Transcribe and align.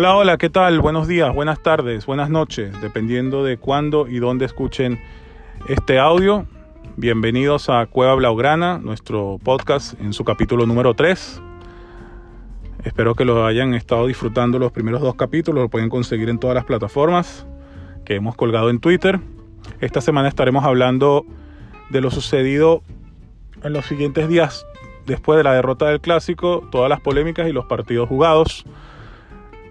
Hola, 0.00 0.14
hola, 0.14 0.38
¿qué 0.38 0.48
tal? 0.48 0.80
Buenos 0.80 1.08
días, 1.08 1.34
buenas 1.34 1.60
tardes, 1.60 2.06
buenas 2.06 2.30
noches, 2.30 2.80
dependiendo 2.80 3.42
de 3.42 3.56
cuándo 3.56 4.06
y 4.06 4.20
dónde 4.20 4.44
escuchen 4.44 5.00
este 5.68 5.98
audio. 5.98 6.46
Bienvenidos 6.96 7.68
a 7.68 7.84
Cueva 7.86 8.14
Blaugrana, 8.14 8.78
nuestro 8.78 9.40
podcast 9.42 10.00
en 10.00 10.12
su 10.12 10.22
capítulo 10.22 10.66
número 10.66 10.94
3. 10.94 11.42
Espero 12.84 13.16
que 13.16 13.24
lo 13.24 13.44
hayan 13.44 13.74
estado 13.74 14.06
disfrutando 14.06 14.60
los 14.60 14.70
primeros 14.70 15.00
dos 15.00 15.16
capítulos, 15.16 15.62
lo 15.62 15.68
pueden 15.68 15.88
conseguir 15.88 16.28
en 16.28 16.38
todas 16.38 16.54
las 16.54 16.64
plataformas 16.64 17.44
que 18.04 18.14
hemos 18.14 18.36
colgado 18.36 18.70
en 18.70 18.78
Twitter. 18.78 19.18
Esta 19.80 20.00
semana 20.00 20.28
estaremos 20.28 20.64
hablando 20.64 21.26
de 21.90 22.00
lo 22.00 22.12
sucedido 22.12 22.84
en 23.64 23.72
los 23.72 23.86
siguientes 23.86 24.28
días 24.28 24.64
después 25.06 25.38
de 25.38 25.42
la 25.42 25.54
derrota 25.54 25.86
del 25.86 26.00
clásico, 26.00 26.68
todas 26.70 26.88
las 26.88 27.00
polémicas 27.00 27.48
y 27.48 27.52
los 27.52 27.66
partidos 27.66 28.08
jugados. 28.08 28.64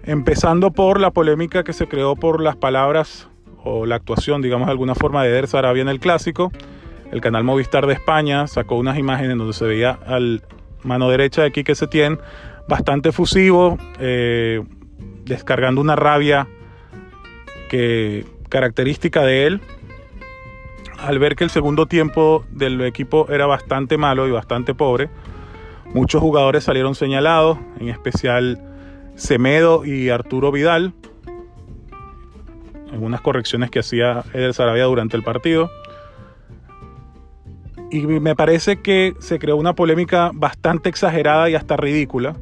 Empezando 0.07 0.71
por 0.71 1.02
la 1.02 1.11
polémica 1.11 1.66
que 1.66 1.73
se 1.73 1.85
creó 1.89 2.15
por 2.15 2.41
las 2.41 2.55
palabras 2.55 3.27
o 3.61 3.85
la 3.85 3.95
actuación, 3.95 4.41
digamos 4.41 4.67
de 4.67 4.71
alguna 4.71 4.95
forma, 4.95 5.21
de 5.21 5.29
Eder 5.31 5.48
Sarabia 5.48 5.81
en 5.81 5.89
el 5.89 5.99
clásico. 5.99 6.49
El 7.11 7.20
canal 7.20 7.43
Movistar 7.43 7.85
de 7.88 7.93
España 7.93 8.48
sacó 8.48 8.75
unas 8.75 8.98
imágenes 8.98 9.38
donde 9.38 9.51
se 9.51 9.65
veía 9.65 9.99
al 10.07 10.43
mano 10.84 11.09
derecha 11.09 11.43
de 11.43 11.51
Quique 11.51 11.75
Setién 11.75 12.20
bastante 12.70 13.12
fusivo, 13.12 13.77
eh, 13.99 14.63
descargando 15.25 15.81
una 15.81 15.98
rabia 15.98 16.48
que 17.70 18.26
característica 18.48 19.23
de 19.23 19.45
él. 19.45 19.62
Al 20.99 21.20
ver 21.20 21.35
que 21.35 21.43
el 21.43 21.49
segundo 21.49 21.85
tiempo 21.85 22.45
del 22.49 22.79
equipo 22.79 23.27
era 23.29 23.45
bastante 23.45 23.98
malo 23.98 24.26
y 24.26 24.31
bastante 24.31 24.73
pobre, 24.73 25.09
muchos 25.93 26.21
jugadores 26.21 26.63
salieron 26.63 26.95
señalados, 26.95 27.57
en 27.82 27.89
especial 27.89 28.76
Semedo 29.18 29.84
y 29.84 30.10
Arturo 30.10 30.51
Vidal, 30.51 30.93
algunas 32.91 33.20
correcciones 33.20 33.71
que 33.71 33.79
hacía 33.79 34.23
Eder 34.34 34.54
Sarabia 34.54 34.85
durante 34.85 35.18
el 35.18 35.23
partido. 35.23 35.70
Y 37.90 38.05
me 38.05 38.35
parece 38.35 38.82
que 38.82 39.15
se 39.20 39.40
creó 39.40 39.55
una 39.55 39.73
polémica 39.73 40.32
bastante 40.34 40.90
exagerada 40.90 41.49
y 41.49 41.55
hasta 41.55 41.77
ridícula, 41.77 42.35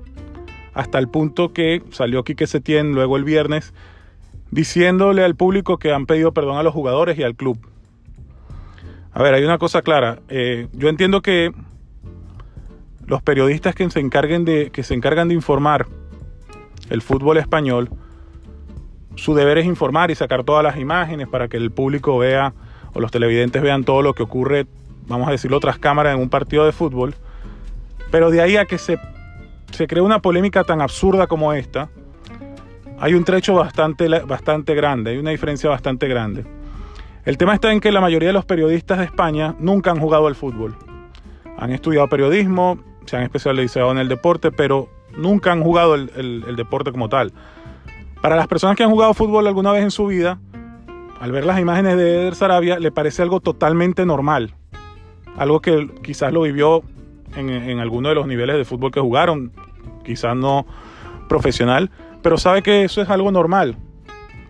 hasta 0.73 0.99
el 0.99 1.07
punto 1.07 1.53
que 1.53 1.81
salió 1.91 2.23
Quique 2.23 2.45
Setién 2.45 2.93
luego 2.93 3.15
el 3.15 3.23
viernes 3.23 3.73
diciéndole 4.51 5.23
al 5.23 5.35
público 5.35 5.77
que 5.77 5.93
han 5.93 6.05
pedido 6.05 6.33
perdón 6.33 6.57
a 6.57 6.63
los 6.63 6.73
jugadores 6.73 7.17
y 7.17 7.23
al 7.23 7.35
club. 7.35 7.57
A 9.13 9.23
ver, 9.23 9.33
hay 9.33 9.45
una 9.45 9.57
cosa 9.57 9.81
clara. 9.81 10.19
Eh, 10.27 10.67
yo 10.73 10.89
entiendo 10.89 11.21
que 11.21 11.53
los 13.07 13.21
periodistas 13.21 13.75
que 13.75 13.89
se, 13.89 13.99
encarguen 14.01 14.43
de, 14.43 14.71
que 14.71 14.83
se 14.83 14.93
encargan 14.93 15.29
de 15.29 15.35
informar 15.35 15.87
el 16.89 17.01
fútbol 17.01 17.37
español, 17.37 17.89
su 19.15 19.33
deber 19.33 19.57
es 19.57 19.65
informar 19.65 20.11
y 20.11 20.15
sacar 20.15 20.43
todas 20.43 20.63
las 20.63 20.77
imágenes 20.77 21.27
para 21.27 21.47
que 21.47 21.57
el 21.57 21.71
público 21.71 22.17
vea 22.17 22.53
o 22.93 22.99
los 22.99 23.11
televidentes 23.11 23.61
vean 23.61 23.83
todo 23.83 24.01
lo 24.01 24.13
que 24.13 24.23
ocurre, 24.23 24.65
vamos 25.07 25.27
a 25.27 25.31
decirlo, 25.31 25.59
tras 25.59 25.79
cámaras 25.79 26.15
en 26.15 26.21
un 26.21 26.29
partido 26.29 26.65
de 26.65 26.71
fútbol. 26.71 27.15
Pero 28.11 28.29
de 28.29 28.41
ahí 28.41 28.57
a 28.57 28.65
que 28.65 28.77
se, 28.77 28.99
se 29.71 29.87
cree 29.87 30.01
una 30.01 30.19
polémica 30.19 30.63
tan 30.63 30.81
absurda 30.81 31.27
como 31.27 31.53
esta, 31.53 31.89
hay 32.99 33.13
un 33.13 33.23
trecho 33.23 33.55
bastante, 33.55 34.07
bastante 34.07 34.73
grande, 34.73 35.11
hay 35.11 35.17
una 35.17 35.31
diferencia 35.31 35.69
bastante 35.69 36.07
grande. 36.07 36.45
El 37.25 37.37
tema 37.37 37.53
está 37.53 37.71
en 37.71 37.79
que 37.79 37.91
la 37.91 38.01
mayoría 38.01 38.29
de 38.29 38.33
los 38.33 38.45
periodistas 38.45 38.99
de 38.99 39.05
España 39.05 39.55
nunca 39.59 39.91
han 39.91 39.99
jugado 39.99 40.27
al 40.27 40.35
fútbol. 40.35 40.77
Han 41.57 41.71
estudiado 41.71 42.07
periodismo, 42.07 42.79
se 43.05 43.17
han 43.17 43.23
especializado 43.23 43.91
en 43.91 43.97
el 43.97 44.07
deporte, 44.07 44.51
pero 44.51 44.89
nunca 45.17 45.51
han 45.51 45.63
jugado 45.63 45.95
el, 45.95 46.55
deporte 46.55 46.91
como 46.91 47.09
tal. 47.09 47.33
Para 48.21 48.35
las 48.35 48.47
personas 48.47 48.75
que 48.75 48.83
han 48.83 48.91
jugado 48.91 49.13
fútbol 49.13 49.47
alguna 49.47 49.71
vez 49.71 49.83
en 49.83 49.91
su 49.91 50.07
vida, 50.07 50.39
al 51.19 51.31
ver 51.31 51.45
las 51.45 51.59
imágenes 51.59 51.97
de 51.97 52.21
Eder 52.21 52.35
Sarabia, 52.35 52.79
le 52.79 52.91
parece 52.91 53.21
algo 53.21 53.39
totalmente 53.39 54.05
normal. 54.05 54.53
Algo 55.37 55.61
que 55.61 55.89
quizás 56.01 56.33
lo 56.33 56.41
vivió 56.41 56.83
en, 57.35 57.49
en 57.49 57.79
alguno 57.79 58.09
de 58.09 58.15
los 58.15 58.27
niveles 58.27 58.57
de 58.57 58.65
fútbol 58.65 58.91
que 58.91 58.99
jugaron, 58.99 59.51
quizás 60.03 60.35
no 60.35 60.65
profesional, 61.27 61.91
pero 62.21 62.37
sabe 62.37 62.61
que 62.61 62.83
eso 62.83 63.01
es 63.01 63.09
algo 63.09 63.31
normal. 63.31 63.77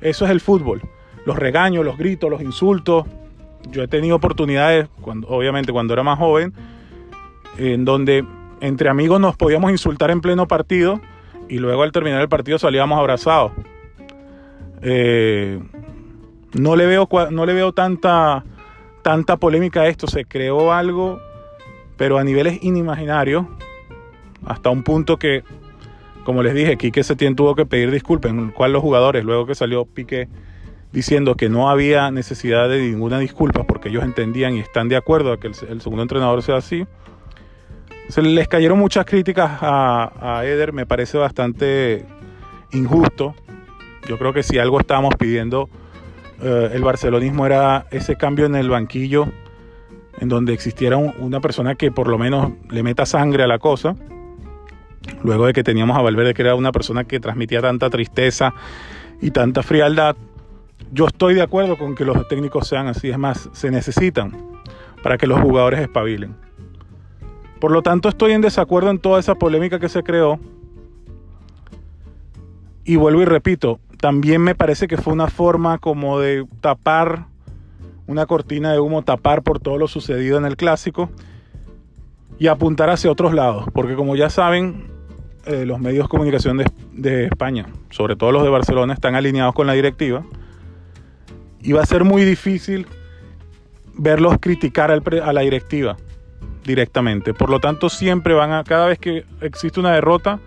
Eso 0.02 0.25
es 0.25 0.31
el 0.31 0.40
fútbol. 0.40 0.81
Los 1.25 1.38
regaños, 1.38 1.84
los 1.84 1.98
gritos, 1.98 2.30
los 2.30 2.42
insultos. 2.42 3.06
Yo 3.72 3.84
he 3.84 3.88
tenido 3.88 4.16
oportunidades, 4.16 4.88
obviamente 5.28 5.72
cuando 5.72 5.94
era 5.94 6.04
más 6.04 6.20
joven, 6.20 6.54
en 7.58 7.84
donde 7.84 8.24
entre 8.62 8.90
amigos 8.90 9.20
nos 9.20 9.36
podíamos 9.36 9.72
insultar 9.72 10.12
en 10.12 10.22
pleno 10.22 10.48
partido 10.48 11.02
y 11.50 11.60
luego 11.60 11.84
al 11.84 11.92
terminar 11.92 12.22
el 12.22 12.30
partido 12.30 12.58
salíamos 12.60 12.98
abrazados. 12.98 13.52
Eh, 14.82 15.60
no 16.54 16.76
le 16.76 16.86
veo, 16.86 17.08
no 17.32 17.46
le 17.46 17.54
veo 17.54 17.74
tanta, 17.74 18.44
tanta 19.02 19.38
polémica 19.38 19.82
a 19.82 19.88
esto. 19.88 20.08
Se 20.08 20.26
creó 20.26 20.72
algo, 20.72 21.20
pero 21.98 22.18
a 22.18 22.24
niveles 22.24 22.64
inimaginarios, 22.64 23.46
hasta 24.46 24.70
un 24.70 24.84
punto 24.84 25.18
que, 25.18 25.44
como 26.24 26.44
les 26.44 26.54
dije, 26.54 26.78
Quique 26.78 27.04
Setién 27.04 27.36
tuvo 27.36 27.56
que 27.56 27.66
pedir 27.66 27.92
disculpas, 27.92 28.32
en 28.32 28.40
el 28.40 28.54
cual 28.54 28.74
los 28.74 28.82
jugadores, 28.82 29.26
luego 29.26 29.46
que 29.46 29.56
salió 29.56 29.86
Piqué 29.86 30.28
diciendo 30.92 31.36
que 31.36 31.50
no 31.50 31.70
había 31.70 32.10
necesidad 32.10 32.70
de 32.70 32.80
ninguna 32.80 33.20
disculpa 33.20 33.66
porque 33.66 33.90
ellos 33.90 34.06
entendían 34.06 34.56
y 34.56 34.60
están 34.60 34.88
de 34.88 34.96
acuerdo 34.96 35.34
a 35.34 35.40
que 35.40 35.48
el 35.48 35.82
segundo 35.82 36.04
entrenador 36.04 36.42
sea 36.42 36.56
así, 36.56 36.88
se 38.10 38.22
les 38.22 38.48
cayeron 38.48 38.80
muchas 38.80 39.06
críticas 39.06 39.52
a, 39.62 40.42
Eder, 40.44 40.74
me 40.74 40.86
parece 40.86 41.18
bastante 41.18 42.06
injusto. 42.72 43.36
Yo 44.08 44.18
creo 44.18 44.34
que 44.34 44.44
si 44.44 44.60
algo 44.60 44.80
estábamos 44.80 45.16
pidiendo 45.16 45.70
eh, 46.42 46.72
el 46.74 46.84
barcelonismo 46.84 47.46
era 47.46 47.88
ese 47.92 48.16
cambio 48.16 48.46
en 48.46 48.56
el 48.56 48.70
banquillo, 48.70 49.28
en 50.20 50.30
donde 50.30 50.54
existiera 50.54 50.98
una 50.98 51.40
persona 51.40 51.76
que 51.76 51.92
por 51.92 52.08
lo 52.08 52.18
menos 52.18 52.52
le 52.70 52.84
meta 52.84 53.06
sangre 53.06 53.44
a 53.44 53.48
la 53.48 53.60
cosa. 53.60 53.96
Luego 55.24 55.46
de 55.48 55.54
que 55.54 55.64
teníamos 55.64 55.98
a 55.98 56.02
Valverde, 56.02 56.34
que 56.34 56.42
era 56.42 56.56
una 56.56 56.72
persona 56.72 57.04
que 57.04 57.20
transmitía 57.20 57.62
tanta 57.62 57.90
tristeza 57.90 58.54
y 59.22 59.32
tanta 59.32 59.64
frialdad, 59.64 60.16
yo 60.92 61.08
estoy 61.08 61.34
de 61.34 61.42
acuerdo 61.42 61.78
con 61.78 61.96
que 61.96 62.06
los 62.06 62.28
técnicos 62.28 62.68
sean 62.68 62.88
así. 62.88 63.10
Es 63.10 63.18
más, 63.18 63.50
se 63.54 63.72
necesitan 63.72 64.32
para 65.04 65.18
que 65.18 65.28
los 65.28 65.40
jugadores 65.42 65.80
espabilen. 65.80 66.44
Por 67.60 67.72
lo 67.72 67.82
tanto, 67.82 68.10
estoy 68.10 68.34
en 68.34 68.42
desacuerdo 68.42 68.90
en 68.90 69.00
toda 69.00 69.20
esa 69.20 69.36
polémica 69.36 69.80
que 69.80 69.90
se 69.90 70.04
creó. 70.04 70.40
Y 72.84 72.98
vuelvo 72.98 73.22
y 73.22 73.26
repito, 73.26 73.80
también 74.00 74.42
me 74.42 74.56
parece 74.56 74.88
que 74.88 74.98
fue 74.98 75.14
una 75.14 75.28
forma 75.28 75.78
como 75.78 76.20
de 76.20 76.46
tapar 76.62 77.28
una 78.08 78.28
cortina 78.28 78.72
de 78.72 78.80
humo, 78.80 79.02
tapar 79.02 79.42
por 79.42 79.60
todo 79.60 79.78
lo 79.78 79.88
sucedido 79.88 80.38
en 80.38 80.46
el 80.46 80.58
clásico 80.58 81.10
y 82.38 82.48
apuntar 82.48 82.90
hacia 82.90 83.10
otros 83.10 83.34
lados. 83.34 83.66
Porque 83.74 83.96
como 83.96 84.16
ya 84.16 84.30
saben, 84.30 84.92
eh, 85.46 85.66
los 85.66 85.80
medios 85.80 86.06
de 86.06 86.10
comunicación 86.10 86.62
de, 86.92 87.26
España, 87.26 87.66
sobre 87.90 88.16
todo 88.16 88.32
los 88.32 88.44
de 88.44 88.50
Barcelona, 88.50 88.94
están 88.94 89.16
alineados 89.16 89.56
con 89.56 89.66
la 89.66 89.74
directiva. 89.74 90.24
Y 91.62 91.72
va 91.72 91.82
a 91.82 91.86
ser 91.86 92.04
muy 92.04 92.26
difícil 92.26 92.86
verlos 93.98 94.38
criticar 94.40 94.92
a 94.92 95.34
la 95.34 95.42
directiva 95.42 95.98
directamente. 96.66 97.34
Por 97.34 97.50
lo 97.50 97.59
tanto, 97.59 97.90
siempre 97.90 98.34
van 98.34 98.52
a, 98.52 98.64
cada 98.64 98.88
vez 98.88 99.00
que 99.00 99.26
existe 99.42 99.80
una 99.80 99.92
derrota, 99.92 100.40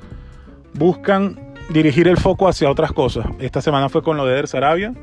buscan 0.75 1.39
dirigir 1.71 2.09
el 2.09 2.17
foco 2.17 2.49
hacia 2.49 2.71
otras 2.71 2.93
cosas. 2.93 3.27
Esta 3.39 3.61
semana 3.61 3.89
fue 3.89 4.03
con 4.03 4.17
lo 4.17 4.27
de 4.27 4.33
Eder 4.33 4.49
Sarabia 4.49 4.95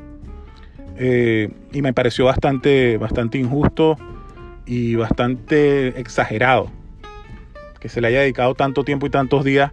eh, 0.96 1.50
y 1.72 1.82
me 1.82 1.92
pareció 1.92 2.24
bastante, 2.24 2.98
bastante 2.98 3.38
injusto 3.38 3.96
y 4.66 4.96
bastante 4.96 6.00
exagerado 6.00 6.70
que 7.80 7.88
se 7.88 8.00
le 8.00 8.08
haya 8.08 8.20
dedicado 8.20 8.54
tanto 8.54 8.84
tiempo 8.84 9.06
y 9.06 9.10
tantos 9.10 9.44
días 9.44 9.72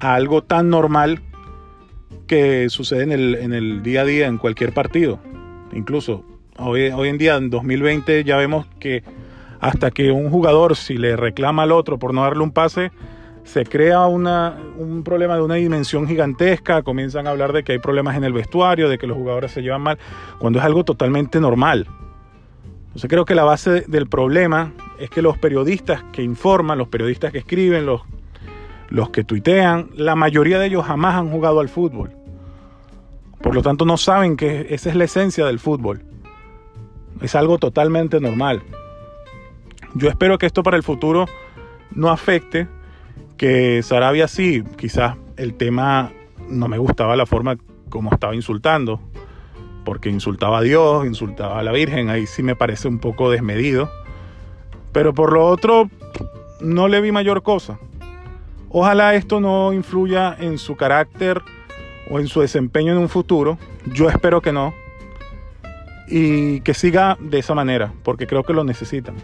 a 0.00 0.14
algo 0.14 0.42
tan 0.42 0.70
normal 0.70 1.20
que 2.26 2.68
sucede 2.70 3.02
en 3.04 3.12
el, 3.12 3.34
en 3.36 3.52
el 3.52 3.82
día 3.82 4.00
a 4.00 4.04
día 4.04 4.26
en 4.26 4.38
cualquier 4.38 4.72
partido. 4.72 5.20
Incluso 5.72 6.24
hoy, 6.56 6.88
hoy 6.88 7.08
en 7.08 7.18
día, 7.18 7.36
en 7.36 7.50
2020, 7.50 8.24
ya 8.24 8.36
vemos 8.36 8.66
que 8.80 9.04
hasta 9.64 9.90
que 9.90 10.12
un 10.12 10.28
jugador, 10.28 10.76
si 10.76 10.98
le 10.98 11.16
reclama 11.16 11.62
al 11.62 11.72
otro 11.72 11.98
por 11.98 12.12
no 12.12 12.20
darle 12.20 12.42
un 12.42 12.50
pase, 12.50 12.92
se 13.44 13.64
crea 13.64 14.06
un 14.06 15.02
problema 15.02 15.36
de 15.36 15.40
una 15.40 15.54
dimensión 15.54 16.06
gigantesca, 16.06 16.82
comienzan 16.82 17.26
a 17.26 17.30
hablar 17.30 17.54
de 17.54 17.64
que 17.64 17.72
hay 17.72 17.78
problemas 17.78 18.14
en 18.18 18.24
el 18.24 18.34
vestuario, 18.34 18.90
de 18.90 18.98
que 18.98 19.06
los 19.06 19.16
jugadores 19.16 19.52
se 19.52 19.62
llevan 19.62 19.80
mal, 19.80 19.98
cuando 20.38 20.58
es 20.58 20.64
algo 20.66 20.84
totalmente 20.84 21.40
normal. 21.40 21.86
Entonces 22.88 23.08
creo 23.08 23.24
que 23.24 23.34
la 23.34 23.44
base 23.44 23.86
del 23.88 24.06
problema 24.06 24.74
es 25.00 25.08
que 25.08 25.22
los 25.22 25.38
periodistas 25.38 26.04
que 26.12 26.22
informan, 26.22 26.76
los 26.76 26.88
periodistas 26.88 27.32
que 27.32 27.38
escriben, 27.38 27.86
los, 27.86 28.02
los 28.90 29.08
que 29.08 29.24
tuitean, 29.24 29.88
la 29.96 30.14
mayoría 30.14 30.58
de 30.58 30.66
ellos 30.66 30.84
jamás 30.84 31.14
han 31.14 31.30
jugado 31.30 31.60
al 31.60 31.70
fútbol. 31.70 32.10
Por 33.40 33.54
lo 33.54 33.62
tanto 33.62 33.86
no 33.86 33.96
saben 33.96 34.36
que 34.36 34.66
esa 34.68 34.90
es 34.90 34.94
la 34.94 35.04
esencia 35.04 35.46
del 35.46 35.58
fútbol. 35.58 36.02
Es 37.22 37.34
algo 37.34 37.56
totalmente 37.56 38.20
normal. 38.20 38.62
Yo 39.94 40.08
espero 40.08 40.38
que 40.38 40.46
esto 40.46 40.62
para 40.62 40.76
el 40.76 40.82
futuro 40.82 41.26
no 41.92 42.10
afecte, 42.10 42.66
que 43.36 43.82
Sarabia 43.82 44.26
sí, 44.28 44.64
quizás 44.76 45.16
el 45.36 45.54
tema 45.54 46.12
no 46.48 46.68
me 46.68 46.78
gustaba 46.78 47.16
la 47.16 47.26
forma 47.26 47.56
como 47.88 48.10
estaba 48.12 48.34
insultando, 48.34 49.00
porque 49.84 50.08
insultaba 50.08 50.58
a 50.58 50.62
Dios, 50.62 51.06
insultaba 51.06 51.60
a 51.60 51.62
la 51.62 51.70
Virgen, 51.72 52.08
ahí 52.08 52.26
sí 52.26 52.42
me 52.42 52.56
parece 52.56 52.88
un 52.88 52.98
poco 52.98 53.30
desmedido. 53.30 53.88
Pero 54.92 55.14
por 55.14 55.32
lo 55.32 55.46
otro, 55.46 55.88
no 56.60 56.88
le 56.88 57.00
vi 57.00 57.12
mayor 57.12 57.42
cosa. 57.42 57.78
Ojalá 58.68 59.14
esto 59.14 59.40
no 59.40 59.72
influya 59.72 60.36
en 60.38 60.58
su 60.58 60.76
carácter 60.76 61.42
o 62.10 62.18
en 62.18 62.26
su 62.26 62.40
desempeño 62.40 62.92
en 62.92 62.98
un 62.98 63.08
futuro. 63.08 63.58
Yo 63.92 64.08
espero 64.08 64.40
que 64.40 64.52
no. 64.52 64.74
Y 66.08 66.60
que 66.60 66.74
siga 66.74 67.16
de 67.20 67.38
esa 67.38 67.54
manera, 67.54 67.92
porque 68.02 68.26
creo 68.26 68.42
que 68.42 68.52
lo 68.52 68.64
necesitan. 68.64 69.14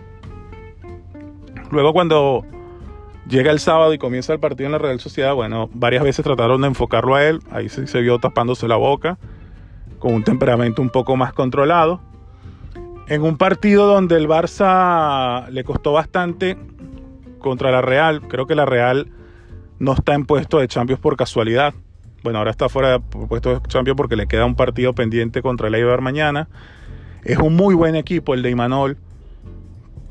Luego 1.70 1.92
cuando 1.92 2.44
llega 3.28 3.52
el 3.52 3.60
sábado 3.60 3.94
y 3.94 3.98
comienza 3.98 4.32
el 4.32 4.40
partido 4.40 4.66
en 4.66 4.72
la 4.72 4.78
Real 4.78 4.98
Sociedad, 4.98 5.34
bueno, 5.34 5.70
varias 5.72 6.02
veces 6.02 6.24
trataron 6.24 6.60
de 6.62 6.68
enfocarlo 6.68 7.14
a 7.14 7.24
él, 7.24 7.40
ahí 7.50 7.68
se, 7.68 8.00
vio 8.00 8.18
tapándose 8.18 8.66
la 8.66 8.76
boca, 8.76 9.18
con 9.98 10.14
un 10.14 10.24
temperamento 10.24 10.82
un 10.82 10.90
poco 10.90 11.16
más 11.16 11.32
controlado. 11.32 12.00
En 13.06 13.22
un 13.22 13.36
partido 13.36 13.86
donde 13.86 14.16
el 14.16 14.28
Barça 14.28 15.48
le 15.48 15.64
costó 15.64 15.92
bastante 15.92 16.56
contra 17.38 17.70
la 17.70 17.82
Real, 17.82 18.22
creo 18.22 18.46
que 18.46 18.54
la 18.54 18.66
Real 18.66 19.08
no 19.78 19.92
está 19.92 20.14
en 20.14 20.26
puesto 20.26 20.58
de 20.58 20.68
Champions 20.68 21.00
por 21.00 21.16
casualidad. 21.16 21.74
Bueno, 22.22 22.38
ahora 22.38 22.50
está 22.50 22.68
fuera 22.68 22.90
de 22.90 23.00
puesto 23.00 23.54
de 23.54 23.60
Champions 23.66 23.96
porque 23.96 24.14
le 24.14 24.26
queda 24.26 24.44
un 24.44 24.54
partido 24.54 24.92
pendiente 24.94 25.40
contra 25.42 25.68
el 25.68 25.74
Eibar 25.74 26.02
mañana. 26.02 26.48
Es 27.24 27.38
un 27.38 27.56
muy 27.56 27.74
buen 27.74 27.96
equipo 27.96 28.34
el 28.34 28.42
de 28.42 28.50
Imanol, 28.50 28.98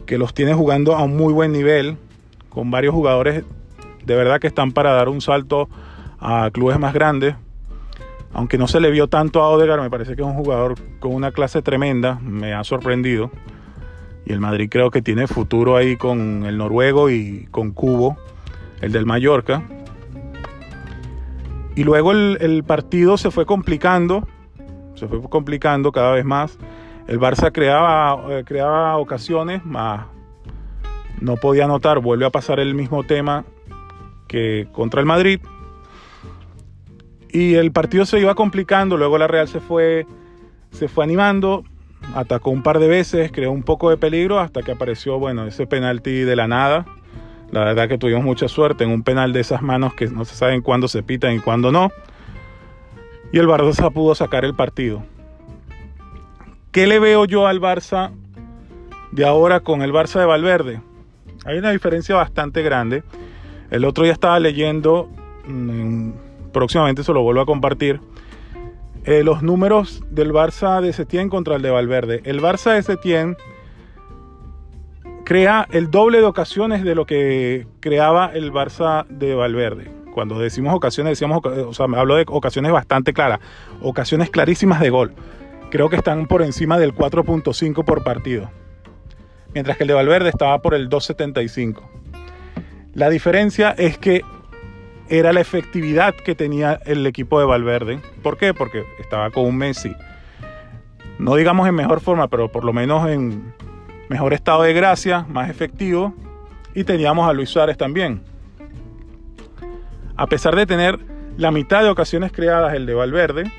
que 0.09 0.17
los 0.17 0.33
tiene 0.33 0.55
jugando 0.55 0.95
a 0.95 1.03
un 1.03 1.15
muy 1.15 1.31
buen 1.31 1.51
nivel 1.51 1.95
con 2.49 2.71
varios 2.71 2.95
jugadores 2.95 3.43
de 4.03 4.15
verdad 4.15 4.39
que 4.39 4.47
están 4.47 4.71
para 4.71 4.93
dar 4.93 5.07
un 5.07 5.21
salto 5.21 5.69
a 6.19 6.49
clubes 6.51 6.79
más 6.79 6.95
grandes. 6.95 7.35
Aunque 8.33 8.57
no 8.57 8.67
se 8.67 8.79
le 8.79 8.89
vio 8.89 9.07
tanto 9.07 9.43
a 9.43 9.49
Odegaard, 9.49 9.83
me 9.83 9.89
parece 9.91 10.15
que 10.15 10.23
es 10.23 10.27
un 10.27 10.33
jugador 10.33 10.73
con 10.99 11.13
una 11.13 11.31
clase 11.31 11.61
tremenda, 11.61 12.17
me 12.23 12.55
ha 12.55 12.63
sorprendido. 12.63 13.29
Y 14.25 14.33
el 14.33 14.39
Madrid 14.39 14.67
creo 14.71 14.89
que 14.89 15.03
tiene 15.03 15.27
futuro 15.27 15.77
ahí 15.77 15.95
con 15.95 16.43
el 16.43 16.57
noruego 16.57 17.11
y 17.11 17.47
con 17.51 17.69
Cubo, 17.69 18.17
el 18.81 18.91
del 18.91 19.05
Mallorca. 19.05 19.61
Y 21.75 21.83
luego 21.83 22.13
el, 22.13 22.39
el 22.41 22.63
partido 22.63 23.15
se 23.17 23.29
fue 23.29 23.45
complicando, 23.45 24.27
se 24.95 25.07
fue 25.07 25.21
complicando 25.29 25.91
cada 25.91 26.13
vez 26.13 26.25
más. 26.25 26.57
El 27.09 27.19
Barça 27.19 27.51
creaba, 27.51 28.23
eh, 28.29 28.43
creaba 28.45 28.95
ocasiones, 28.97 29.65
más 29.65 30.05
no 31.21 31.37
podía 31.37 31.65
anotar, 31.65 31.99
vuelve 31.99 32.25
a 32.25 32.29
pasar 32.29 32.59
el 32.59 32.75
mismo 32.75 33.03
tema 33.03 33.45
que 34.27 34.67
contra 34.71 34.99
el 34.99 35.05
Madrid. 35.05 35.39
Y 37.31 37.55
el 37.55 37.71
partido 37.71 38.05
se 38.05 38.19
iba 38.19 38.35
complicando, 38.35 38.95
luego 38.95 39.17
la 39.17 39.27
Real 39.27 39.47
se 39.47 39.59
fue, 39.59 40.05
se 40.71 40.87
fue 40.87 41.03
animando, 41.03 41.63
atacó 42.15 42.49
un 42.51 42.63
par 42.63 42.79
de 42.79 42.87
veces, 42.87 43.31
creó 43.31 43.51
un 43.51 43.63
poco 43.63 43.89
de 43.89 43.97
peligro 43.97 44.39
hasta 44.39 44.61
que 44.61 44.71
apareció, 44.71 45.19
bueno, 45.19 45.45
ese 45.45 45.67
penalti 45.67 46.21
de 46.21 46.35
la 46.35 46.47
nada. 46.47 46.85
La 47.51 47.65
verdad 47.65 47.87
que 47.87 47.97
tuvimos 47.97 48.23
mucha 48.23 48.47
suerte 48.47 48.83
en 48.83 48.91
un 48.91 49.03
penal 49.03 49.33
de 49.33 49.39
esas 49.39 49.63
manos 49.63 49.95
que 49.95 50.07
no 50.07 50.25
se 50.25 50.35
saben 50.35 50.61
cuándo 50.61 50.87
se 50.87 51.01
pitan 51.01 51.33
y 51.35 51.39
cuándo 51.39 51.71
no. 51.71 51.91
Y 53.31 53.39
el 53.39 53.47
Barça 53.47 53.91
pudo 53.91 54.15
sacar 54.15 54.45
el 54.45 54.55
partido. 54.55 55.03
¿Qué 56.71 56.85
le 56.85 56.99
veo 56.99 57.25
yo 57.25 57.47
al 57.47 57.59
Barça 57.59 58.11
de 59.11 59.25
ahora 59.25 59.61
con 59.61 59.81
el 59.81 59.91
Barça 59.91 60.19
de 60.19 60.25
Valverde? 60.27 60.81
Hay 61.43 61.57
una 61.57 61.71
diferencia 61.71 62.15
bastante 62.15 62.61
grande. 62.61 63.03
El 63.71 63.85
otro 63.85 64.03
día 64.03 64.13
estaba 64.13 64.39
leyendo, 64.39 65.09
mm, 65.47 66.11
próximamente 66.53 67.03
se 67.03 67.11
lo 67.11 67.23
vuelvo 67.23 67.41
a 67.41 67.47
compartir, 67.47 67.99
eh, 69.05 69.23
los 69.23 69.41
números 69.41 70.03
del 70.11 70.31
Barça 70.31 70.79
de 70.79 70.93
Setién 70.93 71.29
contra 71.29 71.55
el 71.55 71.63
de 71.63 71.71
Valverde. 71.71 72.21
El 72.23 72.39
Barça 72.39 72.75
de 72.75 72.83
Setién 72.83 73.35
crea 75.25 75.67
el 75.71 75.89
doble 75.89 76.19
de 76.19 76.25
ocasiones 76.25 76.83
de 76.83 76.93
lo 76.93 77.07
que 77.07 77.65
creaba 77.79 78.27
el 78.31 78.51
Barça 78.51 79.07
de 79.07 79.33
Valverde. 79.33 79.91
Cuando 80.13 80.37
decimos 80.37 80.75
ocasiones, 80.75 81.13
decíamos, 81.13 81.43
o 81.43 81.73
sea, 81.73 81.87
hablo 81.95 82.15
de 82.15 82.25
ocasiones 82.27 82.71
bastante 82.71 83.11
claras, 83.11 83.39
ocasiones 83.81 84.29
clarísimas 84.29 84.81
de 84.81 84.91
gol. 84.91 85.15
Creo 85.69 85.89
que 85.89 85.95
están 85.95 86.27
por 86.27 86.41
encima 86.41 86.77
del 86.77 86.93
4.5 86.93 87.85
por 87.85 88.03
partido 88.03 88.49
mientras 89.53 89.77
que 89.77 89.83
el 89.83 89.87
de 89.87 89.93
Valverde 89.93 90.29
estaba 90.29 90.61
por 90.61 90.73
el 90.73 90.89
2.75. 90.89 91.81
La 92.93 93.09
diferencia 93.09 93.71
es 93.77 93.97
que 93.97 94.23
era 95.07 95.33
la 95.33 95.41
efectividad 95.41 96.13
que 96.13 96.35
tenía 96.35 96.79
el 96.85 97.05
equipo 97.05 97.39
de 97.39 97.45
Valverde. 97.45 97.99
¿Por 98.21 98.37
qué? 98.37 98.53
Porque 98.53 98.83
estaba 98.99 99.31
con 99.31 99.45
un 99.45 99.57
Messi, 99.57 99.95
no 101.17 101.35
digamos 101.35 101.67
en 101.67 101.75
mejor 101.75 101.99
forma, 101.99 102.27
pero 102.27 102.51
por 102.51 102.63
lo 102.63 102.73
menos 102.73 103.09
en 103.09 103.53
mejor 104.07 104.33
estado 104.33 104.63
de 104.63 104.73
gracia, 104.73 105.25
más 105.27 105.49
efectivo, 105.49 106.13
y 106.73 106.83
teníamos 106.83 107.27
a 107.27 107.33
Luis 107.33 107.49
Suárez 107.49 107.77
también. 107.77 108.21
A 110.15 110.27
pesar 110.27 110.55
de 110.55 110.65
tener 110.65 110.99
la 111.37 111.51
mitad 111.51 111.81
de 111.81 111.89
ocasiones 111.89 112.31
creadas 112.31 112.73
el 112.73 112.85
de 112.85 112.93
Valverde, 112.93 113.51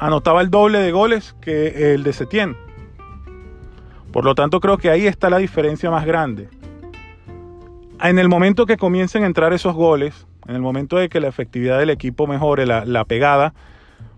anotaba 0.00 0.40
el 0.40 0.50
doble 0.50 0.78
de 0.78 0.92
goles 0.92 1.34
que 1.40 1.94
el 1.94 2.04
de 2.04 2.12
Setién. 2.12 2.56
Por 4.12 4.24
lo 4.24 4.34
tanto, 4.34 4.60
creo 4.60 4.78
que 4.78 4.90
ahí 4.90 5.06
está 5.06 5.30
la 5.30 5.38
diferencia 5.38 5.90
más 5.90 6.06
grande. 6.06 6.48
En 8.00 8.18
el 8.18 8.28
momento 8.28 8.64
que 8.64 8.76
comiencen 8.76 9.24
a 9.24 9.26
entrar 9.26 9.52
esos 9.52 9.74
goles, 9.74 10.26
en 10.46 10.54
el 10.54 10.62
momento 10.62 10.96
de 10.96 11.08
que 11.08 11.20
la 11.20 11.28
efectividad 11.28 11.78
del 11.78 11.90
equipo 11.90 12.26
mejore, 12.26 12.64
la, 12.64 13.04
pegada, 13.04 13.54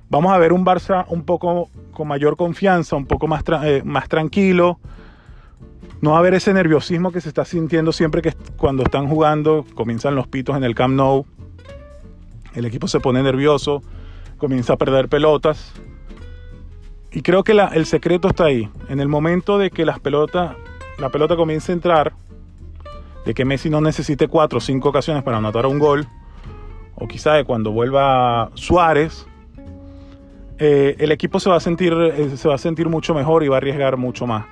vamos 0.09 0.32
a 0.32 0.38
ver 0.38 0.53
un 0.53 0.65
Barça 0.65 1.05
un 1.09 1.25
poco 1.25 1.69
con 1.93 2.06
mayor 2.06 2.37
confianza, 2.37 2.97
un 2.97 3.06
poco 3.06 3.26
más, 3.26 3.43
eh, 3.65 3.83
más 3.85 4.09
tranquilo. 4.09 4.79
No 6.03 6.11
va 6.11 6.17
a 6.17 6.21
haber 6.21 6.35
ese 6.35 6.55
nerviosismo 6.55 7.11
que 7.11 7.21
se 7.21 7.29
está 7.29 7.44
sintiendo 7.44 7.93
siempre 7.93 8.23
que 8.23 8.33
cuando 8.56 8.85
están 8.85 9.09
jugando, 9.09 9.67
comienzan 9.75 10.15
los 10.15 10.29
pitos 10.29 10.56
en 10.56 10.65
el 10.65 10.75
Camp 10.75 10.94
Nou. 10.94 11.26
El 12.55 12.65
equipo 12.65 12.87
se 12.87 13.00
pone 13.00 13.23
nervioso, 13.23 13.83
comienza 14.41 14.73
a 14.73 14.77
perder 14.77 15.09
pelotas. 15.09 15.73
Y 17.13 17.23
creo 17.23 17.45
que 17.45 17.53
el 17.53 17.87
secreto 17.87 18.29
está 18.29 18.45
ahí. 18.47 18.69
En 18.89 18.99
el 18.99 19.09
momento 19.09 19.59
de 19.59 19.71
que 19.71 19.85
las 19.85 20.01
pelotas, 20.01 20.57
la 20.99 21.11
pelota 21.11 21.37
comience 21.37 21.71
a 21.71 21.75
entrar, 21.75 22.13
de 23.25 23.35
que 23.35 23.45
Messi 23.45 23.71
no 23.71 23.81
necesite 23.81 24.27
cuatro 24.27 24.59
o 24.59 24.61
cinco 24.61 24.89
ocasiones 24.89 25.23
para 25.23 25.37
anotar 25.37 25.67
un 25.67 25.79
gol, 25.79 26.07
o 26.95 27.07
quizá 27.07 27.35
de 27.35 27.45
cuando 27.45 27.71
vuelva 27.71 28.50
Suárez, 28.55 29.26
eh, 30.59 30.97
el 30.99 31.12
equipo 31.12 31.41
se 31.41 31.49
va, 31.49 31.57
a 31.57 31.61
sentir, 31.61 31.93
eh, 31.93 32.37
se 32.37 32.49
va 32.49 32.55
a 32.55 32.59
sentir 32.59 32.88
mucho 32.88 33.14
mejor 33.14 33.45
y 33.45 33.49
va 33.49 33.57
a 33.57 33.59
arriesgar 33.59 33.97
mucho 33.97 34.26
más. 34.26 34.47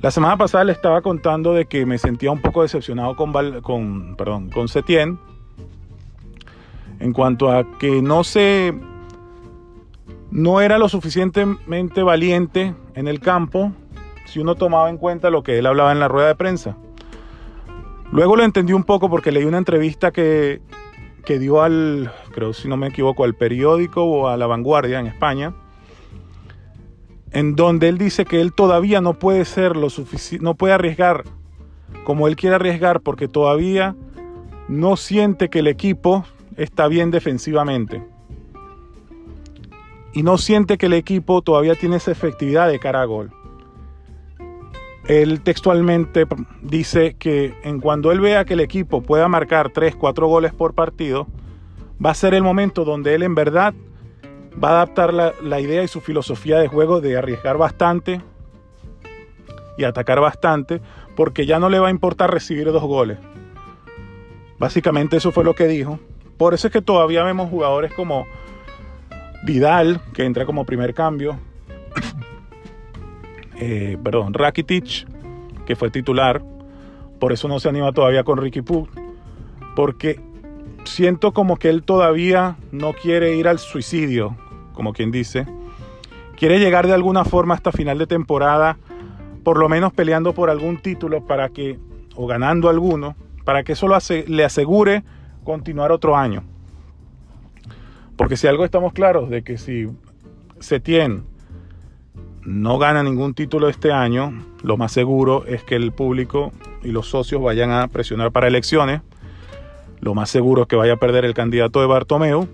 La 0.00 0.10
semana 0.10 0.36
pasada 0.36 0.64
le 0.64 0.72
estaba 0.72 1.00
contando 1.00 1.54
de 1.54 1.66
que 1.66 1.86
me 1.86 1.98
sentía 1.98 2.30
un 2.30 2.40
poco 2.40 2.62
decepcionado 2.62 3.16
con, 3.16 3.32
con, 3.62 4.16
perdón, 4.16 4.50
con 4.50 4.68
Setien 4.68 5.18
en 7.00 7.12
cuanto 7.12 7.50
a 7.50 7.78
que 7.78 8.02
no 8.02 8.24
se 8.24 8.74
no 10.30 10.60
era 10.60 10.78
lo 10.78 10.88
suficientemente 10.88 12.02
valiente 12.02 12.74
en 12.94 13.08
el 13.08 13.20
campo 13.20 13.72
si 14.26 14.40
uno 14.40 14.54
tomaba 14.54 14.90
en 14.90 14.98
cuenta 14.98 15.30
lo 15.30 15.42
que 15.42 15.58
él 15.58 15.66
hablaba 15.66 15.92
en 15.92 16.00
la 16.00 16.08
rueda 16.08 16.28
de 16.28 16.34
prensa. 16.34 16.76
Luego 18.12 18.36
lo 18.36 18.44
entendí 18.44 18.72
un 18.72 18.84
poco 18.84 19.08
porque 19.08 19.32
leí 19.32 19.44
una 19.44 19.58
entrevista 19.58 20.10
que, 20.10 20.60
que 21.24 21.38
dio 21.38 21.62
al, 21.62 22.12
creo 22.32 22.52
si 22.52 22.68
no 22.68 22.76
me 22.76 22.88
equivoco, 22.88 23.24
al 23.24 23.34
periódico 23.34 24.04
o 24.04 24.28
a 24.28 24.36
La 24.36 24.46
Vanguardia 24.46 25.00
en 25.00 25.06
España, 25.06 25.54
en 27.30 27.56
donde 27.56 27.88
él 27.88 27.98
dice 27.98 28.24
que 28.24 28.40
él 28.40 28.52
todavía 28.52 29.00
no 29.00 29.14
puede 29.14 29.44
ser 29.44 29.76
lo 29.76 29.88
no 30.40 30.54
puede 30.54 30.74
arriesgar 30.74 31.24
como 32.04 32.28
él 32.28 32.36
quiere 32.36 32.56
arriesgar 32.56 33.00
porque 33.00 33.28
todavía 33.28 33.96
no 34.68 34.96
siente 34.96 35.48
que 35.48 35.60
el 35.60 35.66
equipo 35.66 36.24
está 36.56 36.88
bien 36.88 37.10
defensivamente 37.10 38.02
y 40.16 40.22
no 40.22 40.38
siente 40.38 40.78
que 40.78 40.86
el 40.86 40.94
equipo 40.94 41.42
todavía 41.42 41.74
tiene 41.74 41.96
esa 41.96 42.10
efectividad 42.10 42.68
de 42.68 42.78
cara 42.78 43.02
a 43.02 43.04
gol. 43.04 43.32
Él 45.06 45.42
textualmente 45.42 46.26
dice 46.62 47.16
que 47.18 47.54
en 47.64 47.80
cuando 47.80 48.10
él 48.12 48.20
vea 48.20 48.46
que 48.46 48.54
el 48.54 48.60
equipo 48.60 49.02
pueda 49.02 49.28
marcar 49.28 49.72
3, 49.74 49.94
4 49.94 50.26
goles 50.26 50.54
por 50.54 50.72
partido, 50.72 51.26
va 52.04 52.12
a 52.12 52.14
ser 52.14 52.32
el 52.32 52.42
momento 52.42 52.86
donde 52.86 53.14
él 53.14 53.24
en 53.24 53.34
verdad 53.34 53.74
va 54.52 54.70
a 54.70 54.72
adaptar 54.72 55.12
la, 55.12 55.34
la 55.42 55.60
idea 55.60 55.82
y 55.82 55.88
su 55.88 56.00
filosofía 56.00 56.58
de 56.60 56.68
juego 56.68 57.02
de 57.02 57.18
arriesgar 57.18 57.58
bastante 57.58 58.22
y 59.76 59.84
atacar 59.84 60.18
bastante, 60.20 60.80
porque 61.14 61.44
ya 61.44 61.58
no 61.58 61.68
le 61.68 61.78
va 61.78 61.88
a 61.88 61.90
importar 61.90 62.32
recibir 62.32 62.72
dos 62.72 62.84
goles. 62.84 63.18
Básicamente 64.58 65.18
eso 65.18 65.30
fue 65.30 65.44
lo 65.44 65.54
que 65.54 65.66
dijo. 65.66 66.00
Por 66.36 66.54
eso 66.54 66.66
es 66.68 66.72
que 66.72 66.82
todavía 66.82 67.22
vemos 67.22 67.50
jugadores 67.50 67.92
como 67.94 68.26
Vidal, 69.44 70.00
que 70.12 70.24
entra 70.24 70.44
como 70.44 70.64
primer 70.64 70.94
cambio. 70.94 71.38
Eh, 73.58 73.96
perdón, 74.04 74.34
Rakitic, 74.34 75.06
que 75.64 75.76
fue 75.76 75.88
titular. 75.88 76.42
Por 77.18 77.32
eso 77.32 77.48
no 77.48 77.58
se 77.58 77.70
anima 77.70 77.90
todavía 77.90 78.22
con 78.22 78.36
Ricky 78.36 78.60
Pug. 78.60 78.86
Porque 79.74 80.20
siento 80.84 81.32
como 81.32 81.56
que 81.56 81.70
él 81.70 81.82
todavía 81.82 82.58
no 82.70 82.92
quiere 82.92 83.34
ir 83.34 83.48
al 83.48 83.58
suicidio, 83.58 84.36
como 84.74 84.92
quien 84.92 85.10
dice. 85.10 85.46
Quiere 86.36 86.58
llegar 86.58 86.86
de 86.86 86.92
alguna 86.92 87.24
forma 87.24 87.54
hasta 87.54 87.72
final 87.72 87.96
de 87.96 88.06
temporada, 88.06 88.76
por 89.42 89.56
lo 89.56 89.70
menos 89.70 89.94
peleando 89.94 90.34
por 90.34 90.50
algún 90.50 90.76
título 90.76 91.24
para 91.24 91.48
que, 91.48 91.78
o 92.14 92.26
ganando 92.26 92.68
alguno, 92.68 93.16
para 93.44 93.64
que 93.64 93.72
eso 93.72 93.88
le 93.88 94.44
asegure 94.44 95.02
continuar 95.46 95.92
otro 95.92 96.14
año. 96.14 96.44
Porque 98.16 98.36
si 98.36 98.46
algo 98.46 98.64
estamos 98.64 98.92
claros 98.92 99.30
de 99.30 99.42
que 99.42 99.56
si 99.56 99.88
Setien 100.60 101.24
no 102.44 102.78
gana 102.78 103.02
ningún 103.02 103.34
título 103.34 103.68
este 103.68 103.92
año, 103.92 104.32
lo 104.62 104.76
más 104.76 104.92
seguro 104.92 105.44
es 105.46 105.62
que 105.62 105.76
el 105.76 105.92
público 105.92 106.52
y 106.82 106.88
los 106.88 107.08
socios 107.08 107.42
vayan 107.42 107.70
a 107.70 107.88
presionar 107.88 108.32
para 108.32 108.48
elecciones. 108.48 109.02
Lo 110.00 110.14
más 110.14 110.30
seguro 110.30 110.62
es 110.62 110.68
que 110.68 110.76
vaya 110.76 110.94
a 110.94 110.96
perder 110.96 111.24
el 111.24 111.34
candidato 111.34 111.80
de 111.80 111.86
Bartomeu. 111.86 112.46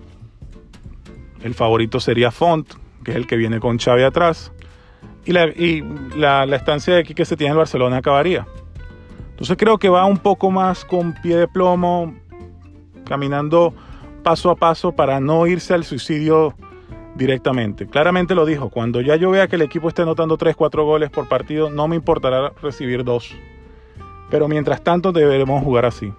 El 1.43 1.53
favorito 1.53 1.99
sería 1.99 2.31
Font, 2.31 2.73
que 3.03 3.11
es 3.11 3.17
el 3.17 3.27
que 3.27 3.35
viene 3.35 3.59
con 3.59 3.77
Xavi 3.77 4.03
atrás. 4.03 4.51
Y 5.25 5.31
la, 5.31 6.43
estancia 6.55 6.95
de 6.95 7.01
aquí 7.01 7.13
que 7.13 7.25
se 7.25 7.37
tiene 7.37 7.51
en 7.51 7.57
Barcelona 7.57 7.97
acabaría. 7.97 8.45
Entonces 9.29 9.55
creo 9.57 9.77
que 9.77 9.89
va 9.89 10.05
un 10.05 10.17
poco 10.17 10.51
más 10.51 10.83
con 10.85 11.13
pie 11.21 11.37
de 11.37 11.47
plomo, 11.47 12.13
caminando 13.05 13.73
paso 14.23 14.49
a 14.49 14.55
paso 14.55 14.93
para 14.93 15.19
no 15.19 15.45
irse 15.47 15.73
al 15.73 15.83
suicidio 15.83 16.55
directamente. 17.15 17.87
Claramente 17.87 18.35
lo 18.35 18.45
dijo, 18.45 18.69
cuando 18.69 19.01
ya 19.01 19.15
yo 19.15 19.31
vea 19.31 19.47
que 19.47 19.55
el 19.55 19.61
equipo 19.61 19.87
esté 19.87 20.01
anotando 20.01 20.37
3, 20.37 20.55
4 20.55 20.85
goles 20.85 21.09
por 21.09 21.27
partido, 21.27 21.69
no 21.69 21.87
me 21.87 21.95
importará 21.95 22.53
recibir 22.61 23.03
dos. 23.03 23.35
Pero 24.29 24.47
mientras 24.47 24.83
tanto 24.83 25.11
deberemos 25.11 25.63
jugar 25.63 25.85
así. 25.85 26.11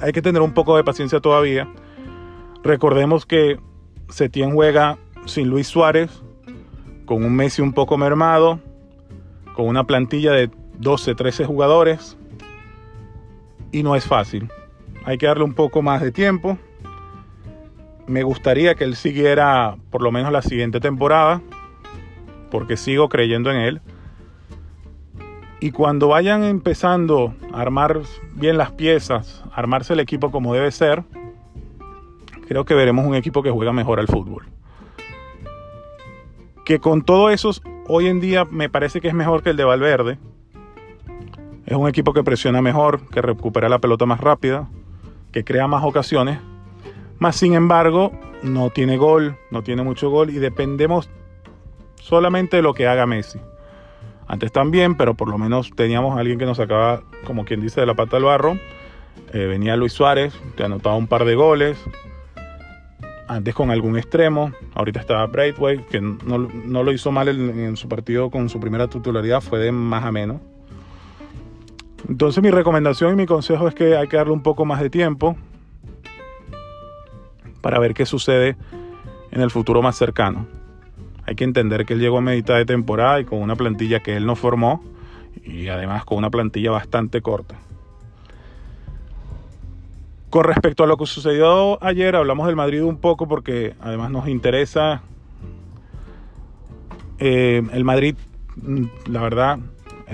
Hay 0.00 0.12
que 0.12 0.22
tener 0.22 0.42
un 0.42 0.52
poco 0.52 0.76
de 0.76 0.84
paciencia 0.84 1.20
todavía. 1.20 1.68
Recordemos 2.62 3.26
que 3.26 3.58
Setién 4.08 4.52
juega 4.52 4.98
sin 5.26 5.48
Luis 5.48 5.66
Suárez, 5.66 6.22
con 7.04 7.24
un 7.24 7.34
Messi 7.34 7.60
un 7.62 7.72
poco 7.72 7.98
mermado, 7.98 8.60
con 9.54 9.66
una 9.66 9.84
plantilla 9.84 10.32
de 10.32 10.50
12, 10.78 11.14
13 11.14 11.44
jugadores. 11.44 12.16
Y 13.72 13.82
no 13.82 13.94
es 13.96 14.06
fácil. 14.06 14.48
Hay 15.04 15.18
que 15.18 15.26
darle 15.26 15.44
un 15.44 15.54
poco 15.54 15.82
más 15.82 16.00
de 16.00 16.12
tiempo 16.12 16.58
me 18.06 18.22
gustaría 18.22 18.74
que 18.74 18.84
él 18.84 18.96
siguiera 18.96 19.76
por 19.90 20.02
lo 20.02 20.12
menos 20.12 20.32
la 20.32 20.42
siguiente 20.42 20.80
temporada, 20.80 21.40
porque 22.50 22.76
sigo 22.76 23.08
creyendo 23.08 23.50
en 23.50 23.56
él. 23.56 23.80
Y 25.60 25.70
cuando 25.70 26.08
vayan 26.08 26.44
empezando 26.44 27.34
a 27.52 27.60
armar 27.60 28.02
bien 28.34 28.58
las 28.58 28.72
piezas, 28.72 29.42
armarse 29.52 29.94
el 29.94 30.00
equipo 30.00 30.30
como 30.30 30.52
debe 30.52 30.70
ser, 30.70 31.04
creo 32.46 32.64
que 32.64 32.74
veremos 32.74 33.06
un 33.06 33.14
equipo 33.14 33.42
que 33.42 33.50
juega 33.50 33.72
mejor 33.72 33.98
al 33.98 34.08
fútbol. 34.08 34.44
Que 36.66 36.80
con 36.80 37.02
todo 37.02 37.30
eso, 37.30 37.50
hoy 37.88 38.08
en 38.08 38.20
día 38.20 38.44
me 38.44 38.68
parece 38.68 39.00
que 39.00 39.08
es 39.08 39.14
mejor 39.14 39.42
que 39.42 39.50
el 39.50 39.56
de 39.56 39.64
Valverde. 39.64 40.18
Es 41.64 41.76
un 41.76 41.88
equipo 41.88 42.12
que 42.12 42.22
presiona 42.22 42.60
mejor, 42.60 43.08
que 43.08 43.22
recupera 43.22 43.70
la 43.70 43.78
pelota 43.78 44.04
más 44.04 44.20
rápida, 44.20 44.68
que 45.34 45.44
crea 45.44 45.66
más 45.66 45.84
ocasiones 45.84 46.38
más 47.18 47.36
sin 47.36 47.54
embargo, 47.54 48.12
no 48.42 48.70
tiene 48.70 48.96
gol, 48.96 49.36
no 49.50 49.62
tiene 49.62 49.82
mucho 49.82 50.10
gol 50.10 50.30
y 50.30 50.34
dependemos 50.34 51.08
solamente 51.96 52.56
de 52.56 52.62
lo 52.62 52.74
que 52.74 52.86
haga 52.86 53.06
Messi. 53.06 53.38
Antes 54.26 54.52
también, 54.52 54.96
pero 54.96 55.14
por 55.14 55.28
lo 55.28 55.38
menos 55.38 55.70
teníamos 55.74 56.18
alguien 56.18 56.38
que 56.38 56.46
nos 56.46 56.56
sacaba, 56.56 57.02
como 57.24 57.44
quien 57.44 57.60
dice, 57.60 57.80
de 57.80 57.86
la 57.86 57.94
pata 57.94 58.16
al 58.16 58.24
barro. 58.24 58.58
Eh, 59.32 59.46
venía 59.46 59.76
Luis 59.76 59.92
Suárez, 59.92 60.34
te 60.56 60.64
anotaba 60.64 60.96
un 60.96 61.06
par 61.06 61.24
de 61.24 61.34
goles. 61.34 61.78
Antes 63.28 63.54
con 63.54 63.70
algún 63.70 63.96
extremo. 63.96 64.52
Ahorita 64.74 65.00
estaba 65.00 65.26
Braithwaite, 65.26 65.86
que 65.86 66.00
no, 66.00 66.82
lo 66.82 66.92
hizo 66.92 67.10
mal 67.10 67.28
en, 67.28 67.76
su 67.76 67.88
partido 67.88 68.30
con 68.30 68.48
su 68.48 68.60
primera 68.60 68.88
titularidad, 68.88 69.40
fue 69.40 69.60
de 69.60 69.72
más 69.72 70.04
a 70.04 70.12
menos. 70.12 70.42
Entonces 72.08 72.42
mi 72.42 72.50
recomendación 72.50 73.12
y 73.12 73.16
mi 73.16 73.26
consejo 73.26 73.68
es 73.68 73.74
que 73.74 73.96
hay 73.96 74.08
que 74.08 74.16
darle 74.16 74.32
un 74.32 74.42
poco 74.42 74.64
más 74.64 74.80
de 74.80 74.90
tiempo 74.90 75.36
para 77.60 77.78
ver 77.78 77.94
qué 77.94 78.04
sucede 78.04 78.56
en 79.30 79.40
el 79.40 79.50
futuro 79.50 79.80
más 79.80 79.96
cercano. 79.96 80.46
Hay 81.26 81.34
que 81.34 81.44
entender 81.44 81.86
que 81.86 81.94
él 81.94 82.00
llegó 82.00 82.18
a 82.18 82.20
mitad 82.20 82.56
de 82.56 82.66
temporada 82.66 83.20
y 83.20 83.24
con 83.24 83.40
una 83.40 83.56
plantilla 83.56 84.00
que 84.00 84.16
él 84.16 84.26
no 84.26 84.36
formó 84.36 84.82
y 85.42 85.68
además 85.68 86.04
con 86.04 86.18
una 86.18 86.30
plantilla 86.30 86.70
bastante 86.70 87.22
corta. 87.22 87.56
Con 90.28 90.44
respecto 90.44 90.84
a 90.84 90.86
lo 90.86 90.96
que 90.96 91.06
sucedió 91.06 91.82
ayer, 91.82 92.16
hablamos 92.16 92.46
del 92.46 92.56
Madrid 92.56 92.82
un 92.82 92.98
poco 92.98 93.26
porque 93.26 93.74
además 93.80 94.10
nos 94.10 94.28
interesa 94.28 95.02
eh, 97.18 97.62
el 97.72 97.84
Madrid, 97.84 98.16
mm, 98.56 98.84
la 99.06 99.22
verdad, 99.22 99.58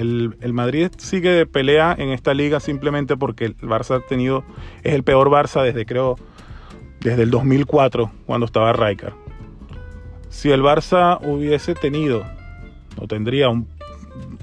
el, 0.01 0.53
Madrid 0.53 0.91
sigue 0.97 1.31
de 1.31 1.47
pelea 1.47 1.95
en 1.97 2.11
esta 2.11 2.35
liga 2.35 2.61
simplemente 2.61 3.17
porque 3.17 3.47
el 3.47 3.57
Barça 3.57 3.97
ha 3.97 4.07
tenido, 4.07 4.45
es 4.83 4.95
el 4.95 5.05
peor 5.05 5.29
Barça 5.29 5.63
desde 5.63 5.85
creo 5.87 6.17
desde 7.01 7.23
el 7.23 7.31
2004 7.31 8.11
cuando 8.27 8.47
estaba 8.47 8.73
Rijkaard. 8.73 9.15
Si 10.29 10.51
el 10.51 10.63
Barça 10.63 11.19
hubiese 11.23 11.75
tenido 11.75 12.25
o 12.97 13.07
tendría 13.07 13.49
un, 13.49 13.67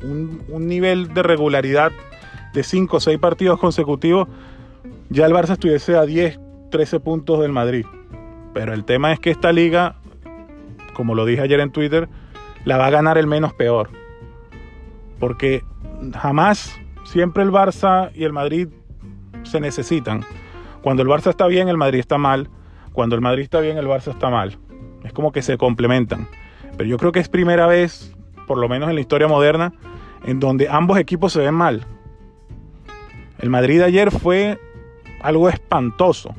un, 0.02 0.68
nivel 0.68 1.14
de 1.14 1.24
regularidad 1.24 1.92
de 2.54 2.64
5 2.64 2.98
o 2.98 3.00
6 3.00 3.20
partidos 3.20 3.60
consecutivos, 3.60 4.28
ya 5.10 5.26
el 5.26 5.34
Barça 5.34 5.54
estuviese 5.54 5.96
a 5.96 6.06
10, 6.06 6.40
13 6.72 7.00
puntos 7.00 7.40
del 7.40 7.52
Madrid. 7.52 7.86
Pero 8.54 8.74
el 8.74 8.86
tema 8.86 9.14
es 9.14 9.20
que 9.20 9.30
esta 9.30 9.52
liga, 9.52 9.96
como 10.94 11.16
lo 11.16 11.26
dije 11.26 11.42
ayer 11.42 11.60
en 11.60 11.72
Twitter, 11.72 12.10
la 12.66 12.78
va 12.78 12.88
a 12.88 12.90
ganar 12.90 13.18
el 13.18 13.28
menos 13.28 13.54
peor. 13.54 13.90
Porque 15.20 15.64
jamás, 16.16 16.80
siempre 17.04 17.44
el 17.44 17.52
Barça 17.52 18.12
y 18.14 18.24
el 18.24 18.34
Madrid 18.34 18.70
se 19.44 19.60
necesitan. 19.60 20.24
Cuando 20.82 21.04
el 21.04 21.10
Barça 21.10 21.30
está 21.30 21.48
bien, 21.48 21.70
el 21.70 21.78
Madrid 21.78 22.00
está 22.00 22.18
mal. 22.18 22.50
Cuando 22.94 23.16
el 23.16 23.22
Madrid 23.22 23.44
está 23.44 23.60
bien, 23.60 23.78
el 23.78 23.88
Barça 23.88 24.12
está 24.12 24.30
mal. 24.30 24.58
Es 25.04 25.14
como 25.14 25.32
que 25.32 25.42
se 25.42 25.58
complementan. 25.58 26.28
Pero 26.78 26.90
yo 26.90 26.98
creo 26.98 27.12
que 27.12 27.20
es 27.20 27.30
primera 27.30 27.68
vez, 27.68 28.16
por 28.46 28.58
lo 28.58 28.70
menos 28.70 28.90
en 28.90 28.96
la 28.96 29.02
historia 29.02 29.28
moderna, 29.28 29.74
en 30.26 30.40
donde 30.40 30.70
ambos 30.70 30.98
equipos 30.98 31.34
se 31.34 31.40
ven 31.40 31.54
mal. 31.54 31.86
El 33.40 33.50
Madrid 33.50 33.82
ayer 33.82 34.12
fue 34.12 34.60
algo 35.22 35.50
espantoso. 35.50 36.34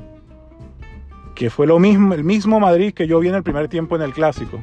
Que 1.34 1.50
fue 1.50 1.66
lo 1.66 1.78
mismo, 1.78 2.14
el 2.14 2.24
mismo 2.24 2.58
Madrid 2.58 2.92
que 2.92 3.06
yo 3.06 3.20
vi 3.20 3.28
en 3.28 3.36
el 3.36 3.42
primer 3.42 3.68
tiempo 3.68 3.96
en 3.96 4.02
el 4.02 4.12
clásico. 4.12 4.62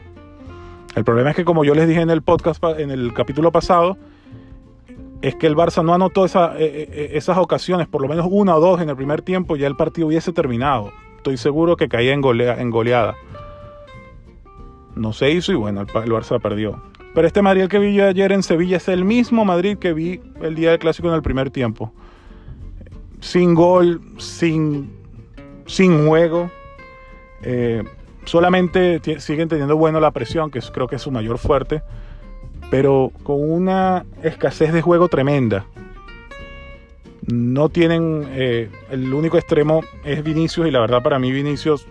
El 0.96 1.04
problema 1.04 1.32
es 1.32 1.36
que 1.36 1.44
como 1.44 1.66
yo 1.66 1.76
les 1.76 1.88
dije 1.88 2.00
en 2.00 2.10
el 2.10 2.22
podcast, 2.22 2.64
en 2.78 2.90
el 2.90 3.14
capítulo 3.14 3.52
pasado, 3.52 3.98
es 5.22 5.36
que 5.36 5.46
el 5.46 5.56
Barça 5.56 5.84
no 5.84 5.94
anotó 5.94 6.26
eh, 6.26 6.30
eh, 6.58 6.90
eh, 6.92 7.10
esas 7.14 7.38
ocasiones, 7.38 7.88
por 7.88 8.02
lo 8.02 8.08
menos 8.08 8.28
una 8.30 8.56
o 8.56 8.62
dos 8.62 8.80
en 8.80 8.90
el 8.90 8.96
primer 8.96 9.22
tiempo, 9.22 9.58
ya 9.58 9.68
el 9.68 9.76
partido 9.76 10.08
hubiese 10.08 10.32
terminado. 10.32 10.94
Estoy 11.18 11.38
seguro 11.38 11.76
que 11.76 11.90
caía 11.90 12.14
en, 12.14 12.22
goleada. 12.22 13.16
No 14.96 15.12
se 15.12 15.32
hizo 15.32 15.52
y 15.52 15.56
bueno, 15.56 15.82
el, 15.82 15.88
Barça 15.88 16.40
perdió. 16.40 16.82
Pero 17.14 17.28
este 17.28 17.42
Madrid 17.42 17.68
que 17.68 17.80
vi 17.80 18.00
ayer 18.00 18.32
en 18.32 18.44
Sevilla 18.44 18.78
es 18.78 18.88
el 18.88 19.04
mismo 19.04 19.44
Madrid 19.44 19.78
que 19.78 19.94
vi 19.94 20.22
el 20.42 20.56
día 20.56 20.72
del 20.72 20.80
clásico 20.80 21.10
en 21.10 21.16
el 21.16 21.22
primer 21.22 21.50
tiempo. 21.50 21.92
Sin 23.20 23.54
gol, 23.54 24.02
sin, 24.18 24.92
sin 25.66 26.08
juego. 26.08 26.50
Solamente 28.26 29.02
siguen 29.20 29.48
teniendo 29.48 29.78
bueno 29.78 30.00
la 30.00 30.12
presión, 30.12 30.52
que 30.52 30.60
creo 30.60 30.88
que 30.88 30.98
es 30.98 31.02
su 31.02 31.12
mayor 31.12 31.38
fuerte 31.38 31.82
pero 32.70 33.12
con 33.24 33.38
una 33.52 34.06
escasez 34.24 34.74
de 34.74 34.82
juego 34.82 35.08
tremenda. 35.08 35.66
No 37.28 37.70
tienen, 37.70 38.28
eh, 38.34 38.70
el 38.92 39.14
único 39.14 39.38
extremo 39.38 39.82
es 40.04 40.24
Vinicius 40.24 40.68
y 40.68 40.72
la 40.72 40.80
verdad 40.80 41.02
para 41.02 41.18
mí 41.18 41.32
Vinicius 41.32 41.88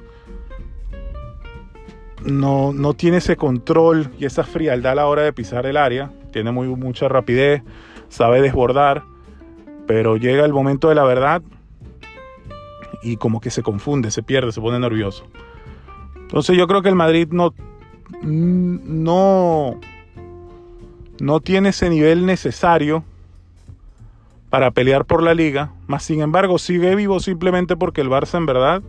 no, 2.24 2.72
no, 2.72 2.94
tiene 2.94 3.18
ese 3.18 3.36
control 3.36 4.10
y 4.18 4.24
esa 4.24 4.44
frialdad 4.44 4.92
a 4.92 4.96
la 4.96 5.06
hora 5.06 5.22
de 5.22 5.32
pisar 5.32 5.66
el 5.66 5.76
área. 5.76 6.10
Tiene 6.32 6.52
muy, 6.52 6.68
mucha 6.68 7.08
rapidez, 7.08 7.62
sabe 8.08 8.40
desbordar, 8.40 9.02
pero 9.86 10.16
llega 10.16 10.44
el 10.44 10.52
momento 10.52 10.88
de 10.88 10.94
la 10.94 11.04
verdad 11.04 11.42
y 13.02 13.16
como 13.16 13.40
que 13.40 13.50
se 13.50 13.62
confunde, 13.62 14.10
se 14.10 14.22
pierde, 14.22 14.52
se 14.52 14.60
pone 14.60 14.78
nervioso. 14.78 15.24
Entonces 16.24 16.56
yo 16.56 16.66
creo 16.66 16.82
que 16.82 16.88
el 16.88 16.94
Madrid 16.94 17.28
no, 17.30 17.54
no 18.22 19.80
no 21.20 21.40
tiene 21.40 21.70
ese 21.70 21.90
nivel 21.90 22.26
necesario 22.26 23.04
para 24.50 24.70
pelear 24.70 25.04
por 25.04 25.22
la 25.22 25.34
liga, 25.34 25.72
más 25.86 26.04
sin 26.04 26.20
embargo 26.20 26.58
sigue 26.58 26.94
vivo 26.94 27.18
simplemente 27.18 27.76
porque 27.76 28.00
el 28.00 28.08
Barça 28.08 28.38
en 28.38 28.46
verdad 28.46 28.82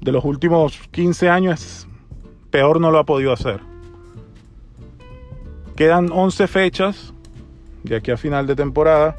de 0.00 0.12
los 0.12 0.24
últimos 0.24 0.78
15 0.90 1.28
años 1.28 1.86
peor 2.50 2.80
no 2.80 2.90
lo 2.90 2.98
ha 2.98 3.04
podido 3.04 3.32
hacer. 3.32 3.60
Quedan 5.76 6.10
11 6.12 6.46
fechas 6.46 7.12
de 7.82 7.96
aquí 7.96 8.10
a 8.10 8.16
final 8.16 8.46
de 8.46 8.56
temporada 8.56 9.16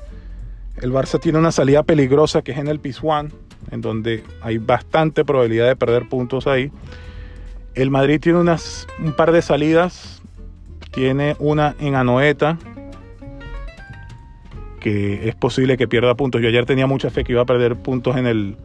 El 0.77 0.91
Barça 0.91 1.19
tiene 1.19 1.37
una 1.37 1.51
salida 1.51 1.83
peligrosa 1.83 2.41
que 2.41 2.51
es 2.51 2.57
en 2.57 2.67
el 2.67 2.79
Pizjuán, 2.79 3.31
en 3.71 3.81
donde 3.81 4.23
hay 4.41 4.57
bastante 4.57 5.23
probabilidad 5.23 5.67
de 5.67 5.75
perder 5.75 6.09
puntos 6.09 6.47
ahí. 6.47 6.71
El 7.75 7.91
Madrid 7.91 8.21
tiene 8.21 8.39
unas, 8.39 8.87
un 8.99 9.11
par 9.11 9.33
de 9.33 9.41
salidas. 9.41 10.21
Tiene 10.91 11.35
una 11.39 11.75
en 11.79 11.95
Anoeta, 11.95 12.57
que 14.79 15.27
es 15.27 15.35
posible 15.35 15.75
que 15.75 15.89
pierda 15.89 16.15
puntos. 16.15 16.41
Yo 16.41 16.47
ayer 16.47 16.65
tenía 16.65 16.87
mucha 16.87 17.09
fe 17.09 17.25
que 17.25 17.33
iba 17.33 17.41
a 17.41 17.45
perder 17.45 17.75
puntos 17.75 18.15
en 18.15 18.27
el 18.27 18.55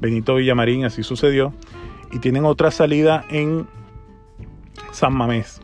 Benito 0.00 0.36
Villamarín, 0.36 0.84
así 0.84 1.02
sucedió. 1.02 1.52
Y 2.12 2.20
tienen 2.20 2.44
otra 2.44 2.70
salida 2.70 3.24
en 3.30 3.66
San 4.92 5.12
Mamés. 5.12 5.60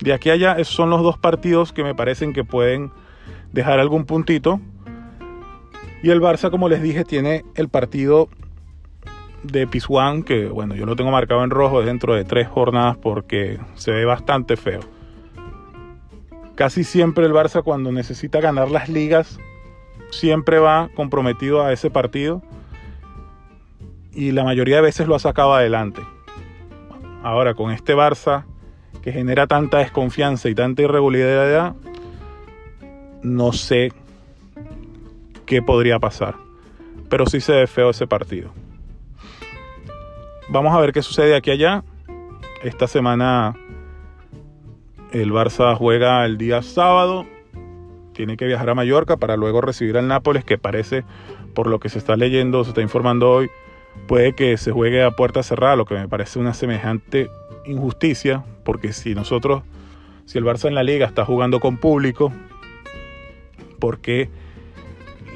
De 0.00 0.12
aquí 0.12 0.28
a 0.28 0.34
allá, 0.34 0.62
son 0.64 0.90
los 0.90 1.02
dos 1.02 1.16
partidos 1.16 1.72
que 1.72 1.82
me 1.82 1.94
parecen 1.94 2.34
que 2.34 2.44
pueden 2.44 2.90
dejar 3.52 3.80
algún 3.80 4.04
puntito. 4.04 4.60
Y 6.02 6.10
el 6.10 6.20
Barça, 6.20 6.50
como 6.50 6.68
les 6.68 6.82
dije, 6.82 7.04
tiene 7.04 7.46
el 7.54 7.70
partido 7.70 8.28
de 9.42 9.66
Pizjuán, 9.66 10.22
que 10.22 10.46
bueno, 10.46 10.74
yo 10.74 10.86
lo 10.86 10.96
tengo 10.96 11.10
marcado 11.10 11.42
en 11.44 11.50
rojo, 11.50 11.82
dentro 11.82 12.14
de 12.14 12.24
tres 12.24 12.48
jornadas 12.48 12.96
porque 12.96 13.58
se 13.74 13.90
ve 13.90 14.04
bastante 14.04 14.56
feo. 14.56 14.80
Casi 16.54 16.84
siempre 16.84 17.26
el 17.26 17.32
Barça 17.32 17.62
cuando 17.62 17.92
necesita 17.92 18.40
ganar 18.40 18.70
las 18.70 18.88
ligas, 18.88 19.38
siempre 20.10 20.58
va 20.58 20.90
comprometido 20.94 21.62
a 21.62 21.72
ese 21.72 21.90
partido 21.90 22.42
y 24.12 24.32
la 24.32 24.44
mayoría 24.44 24.76
de 24.76 24.82
veces 24.82 25.08
lo 25.08 25.14
ha 25.14 25.18
sacado 25.18 25.54
adelante. 25.54 26.02
Ahora, 27.22 27.54
con 27.54 27.70
este 27.70 27.94
Barça 27.94 28.44
que 29.02 29.12
genera 29.12 29.46
tanta 29.46 29.78
desconfianza 29.78 30.48
y 30.48 30.54
tanta 30.54 30.82
irregularidad, 30.82 31.74
no 33.22 33.52
sé 33.52 33.92
qué 35.46 35.62
podría 35.62 35.98
pasar. 35.98 36.36
Pero 37.08 37.26
sí 37.26 37.40
se 37.40 37.52
ve 37.52 37.66
feo 37.66 37.90
ese 37.90 38.06
partido. 38.06 38.52
Vamos 40.52 40.74
a 40.74 40.80
ver 40.80 40.92
qué 40.92 41.00
sucede 41.00 41.34
aquí 41.34 41.50
allá. 41.50 41.82
Esta 42.62 42.86
semana 42.86 43.56
el 45.10 45.32
Barça 45.32 45.74
juega 45.74 46.26
el 46.26 46.36
día 46.36 46.60
sábado. 46.60 47.24
Tiene 48.12 48.36
que 48.36 48.44
viajar 48.44 48.68
a 48.68 48.74
Mallorca 48.74 49.16
para 49.16 49.38
luego 49.38 49.62
recibir 49.62 49.96
al 49.96 50.08
Nápoles, 50.08 50.44
que 50.44 50.58
parece, 50.58 51.04
por 51.54 51.68
lo 51.68 51.80
que 51.80 51.88
se 51.88 51.96
está 51.96 52.16
leyendo, 52.16 52.64
se 52.64 52.70
está 52.72 52.82
informando 52.82 53.30
hoy, 53.30 53.50
puede 54.06 54.34
que 54.34 54.58
se 54.58 54.72
juegue 54.72 55.02
a 55.02 55.12
puerta 55.12 55.42
cerrada, 55.42 55.74
lo 55.74 55.86
que 55.86 55.94
me 55.94 56.06
parece 56.06 56.38
una 56.38 56.52
semejante 56.52 57.30
injusticia, 57.64 58.44
porque 58.62 58.92
si 58.92 59.14
nosotros, 59.14 59.62
si 60.26 60.36
el 60.36 60.44
Barça 60.44 60.68
en 60.68 60.74
la 60.74 60.82
liga 60.82 61.06
está 61.06 61.24
jugando 61.24 61.60
con 61.60 61.78
público, 61.78 62.30
¿por 63.78 64.00
qué 64.00 64.28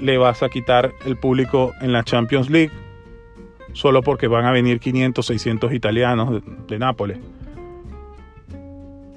le 0.03 0.19
vas 0.19 0.43
a 0.43 0.51
quitar 0.51 0.93
el 1.07 1.17
público 1.17 1.73
en 1.81 1.93
la 1.93 2.05
Champions 2.05 2.51
League 2.51 2.86
solo 3.77 4.03
porque 4.03 4.27
van 4.27 4.47
a 4.47 4.53
venir 4.53 4.81
500, 4.81 5.27
600 5.27 5.73
italianos 5.75 6.43
de, 6.67 6.79
Nápoles? 6.79 7.19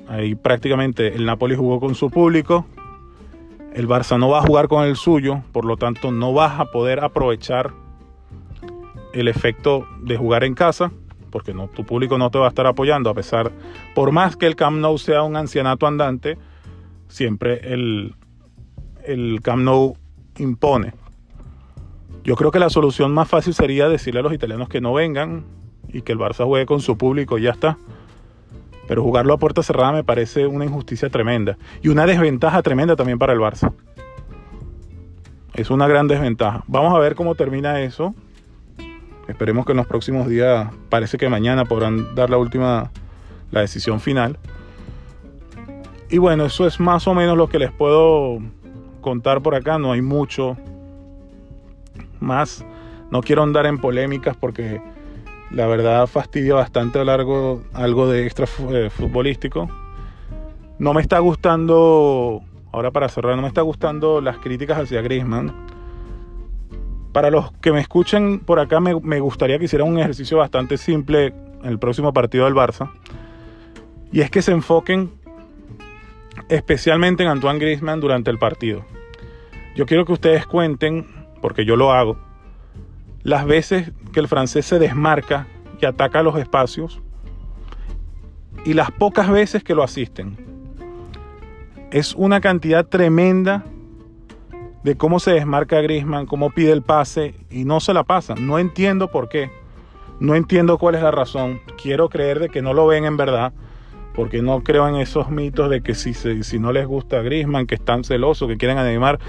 Ahí 0.09 0.35
prácticamente 0.35 1.15
el 1.15 1.25
Nápoles 1.25 1.57
jugó 1.57 1.79
con 1.79 1.95
su 1.95 2.09
público, 2.09 2.65
el 3.73 3.87
Barça 3.87 4.19
no 4.19 4.27
va 4.27 4.39
a 4.39 4.41
jugar 4.41 4.67
con 4.67 4.83
el 4.85 4.97
suyo, 4.97 5.41
por 5.53 5.63
lo 5.63 5.77
tanto 5.77 6.11
no 6.11 6.33
vas 6.33 6.59
a 6.59 6.65
poder 6.65 6.99
aprovechar 6.99 7.71
el 9.13 9.29
efecto 9.29 9.87
de 10.01 10.17
jugar 10.17 10.43
en 10.43 10.55
casa, 10.55 10.91
porque 11.29 11.55
tu 11.73 11.85
público 11.85 12.17
no 12.17 12.29
te 12.29 12.37
va 12.37 12.47
a 12.47 12.49
estar 12.49 12.67
apoyando, 12.67 13.09
a 13.09 13.13
pesar, 13.13 13.53
por 13.95 14.11
más 14.11 14.35
que 14.35 14.45
el 14.45 14.57
Camp 14.57 14.79
Nou 14.79 14.97
sea 14.97 15.23
un 15.23 15.37
ancianato 15.37 15.87
andante, 15.87 16.37
siempre 17.07 17.61
el, 17.63 18.13
el 19.05 19.39
Camp 19.41 19.63
Nou 19.63 19.95
impone. 20.37 20.93
Yo 22.23 22.35
creo 22.35 22.51
que 22.51 22.59
la 22.59 22.69
solución 22.69 23.13
más 23.13 23.27
fácil 23.27 23.53
sería 23.53 23.87
decirle 23.87 24.19
a 24.19 24.23
los 24.23 24.33
italianos 24.33 24.69
que 24.69 24.81
no 24.81 24.93
vengan 24.93 25.45
y 25.87 26.01
que 26.01 26.11
el 26.11 26.19
Barça 26.19 26.45
juegue 26.45 26.65
con 26.65 26.81
su 26.81 26.97
público 26.97 27.37
y 27.37 27.43
ya 27.43 27.51
está. 27.51 27.77
Pero 28.87 29.03
jugarlo 29.03 29.33
a 29.33 29.37
puerta 29.37 29.63
cerrada 29.63 29.91
me 29.91 30.03
parece 30.03 30.47
una 30.47 30.65
injusticia 30.65 31.09
tremenda 31.09 31.57
y 31.81 31.89
una 31.89 32.05
desventaja 32.05 32.61
tremenda 32.61 32.95
también 32.95 33.19
para 33.19 33.33
el 33.33 33.39
Barça. 33.39 33.73
Es 35.53 35.69
una 35.69 35.87
gran 35.87 36.07
desventaja. 36.07 36.63
Vamos 36.67 36.93
a 36.95 36.99
ver 36.99 37.15
cómo 37.15 37.35
termina 37.35 37.81
eso. 37.81 38.13
Esperemos 39.27 39.65
que 39.65 39.73
en 39.73 39.77
los 39.77 39.87
próximos 39.87 40.27
días, 40.27 40.71
parece 40.89 41.17
que 41.17 41.29
mañana 41.29 41.65
podrán 41.65 42.15
dar 42.15 42.29
la 42.29 42.37
última, 42.37 42.91
la 43.51 43.61
decisión 43.61 43.99
final. 43.99 44.37
Y 46.09 46.17
bueno, 46.17 46.45
eso 46.45 46.65
es 46.65 46.79
más 46.79 47.07
o 47.07 47.13
menos 47.13 47.37
lo 47.37 47.47
que 47.47 47.59
les 47.59 47.71
puedo 47.71 48.39
contar 49.01 49.41
por 49.41 49.53
acá. 49.53 49.77
No 49.77 49.91
hay 49.91 50.01
mucho 50.01 50.57
más. 52.21 52.65
No 53.11 53.21
quiero 53.21 53.43
andar 53.43 53.65
en 53.65 53.79
polémicas 53.79 54.37
porque 54.37 54.81
la 55.51 55.67
verdad 55.67 56.07
fastidia 56.07 56.53
bastante 56.53 57.03
largo 57.03 57.63
algo 57.73 58.07
de 58.07 58.25
extra 58.25 58.45
eh, 58.71 58.89
futbolístico. 58.89 59.69
No 60.77 60.93
me 60.93 61.01
está 61.01 61.19
gustando, 61.19 62.41
ahora 62.71 62.91
para 62.91 63.09
cerrar, 63.09 63.35
no 63.35 63.41
me 63.41 63.47
está 63.47 63.61
gustando 63.61 64.21
las 64.21 64.37
críticas 64.37 64.77
hacia 64.77 65.01
Griezmann 65.01 65.69
para 67.11 67.31
los 67.31 67.51
que 67.53 67.71
me 67.71 67.79
escuchen 67.79 68.39
por 68.39 68.59
acá, 68.59 68.79
me, 68.79 69.19
gustaría 69.19 69.57
que 69.57 69.65
hicieran 69.65 69.87
un 69.87 69.99
ejercicio 69.99 70.37
bastante 70.37 70.77
simple 70.77 71.33
en 71.63 71.69
el 71.69 71.79
próximo 71.79 72.13
partido 72.13 72.45
del 72.45 72.53
Barça. 72.53 72.91
Y 74.11 74.21
es 74.21 74.31
que 74.31 74.41
se 74.41 74.51
enfoquen 74.51 75.11
especialmente 76.49 77.23
en 77.23 77.29
Antoine 77.29 77.59
Griezmann 77.59 77.99
durante 77.99 78.31
el 78.31 78.37
partido. 78.37 78.85
Yo 79.75 79.85
quiero 79.85 80.05
que 80.05 80.13
ustedes 80.13 80.45
cuenten, 80.45 81.07
porque 81.41 81.65
yo 81.65 81.75
lo 81.75 81.91
hago, 81.91 82.17
las 83.23 83.45
veces 83.45 83.91
que 84.11 84.19
el 84.19 84.27
francés 84.27 84.65
se 84.65 84.79
desmarca 84.79 85.47
y 85.81 85.85
ataca 85.85 86.23
los 86.23 86.37
espacios 86.37 87.01
y 88.65 88.73
las 88.73 88.91
pocas 88.91 89.29
veces 89.29 89.63
que 89.63 89.75
lo 89.75 89.83
asisten. 89.83 90.37
Es 91.91 92.13
una 92.15 92.39
cantidad 92.41 92.85
tremenda 92.85 93.63
de 94.83 94.95
cómo 94.95 95.19
se 95.19 95.31
desmarca 95.31 95.81
Grisman, 95.81 96.25
cómo 96.25 96.51
pide 96.51 96.71
el 96.71 96.81
pase 96.81 97.35
y 97.49 97.65
no 97.65 97.79
se 97.79 97.93
la 97.93 98.03
pasa. 98.03 98.35
No 98.35 98.59
entiendo 98.59 99.09
por 99.09 99.29
qué. 99.29 99.51
No 100.19 100.35
entiendo 100.35 100.77
cuál 100.77 100.95
es 100.95 101.01
la 101.01 101.11
razón. 101.11 101.61
Quiero 101.81 102.09
creer 102.09 102.39
de 102.39 102.49
que 102.49 102.61
no 102.61 102.73
lo 102.73 102.87
ven 102.87 103.05
en 103.05 103.17
verdad, 103.17 103.53
porque 104.13 104.41
no 104.41 104.63
creo 104.63 104.87
en 104.87 104.95
esos 104.95 105.29
mitos 105.29 105.69
de 105.69 105.81
que 105.81 105.95
si, 105.95 106.13
si 106.13 106.59
no 106.59 106.71
les 106.71 106.85
gusta 106.85 107.21
Grisman, 107.21 107.67
que 107.67 107.75
están 107.75 108.03
celosos, 108.03 108.47
que 108.47 108.57
quieren 108.57 108.77
animar. 108.77 109.19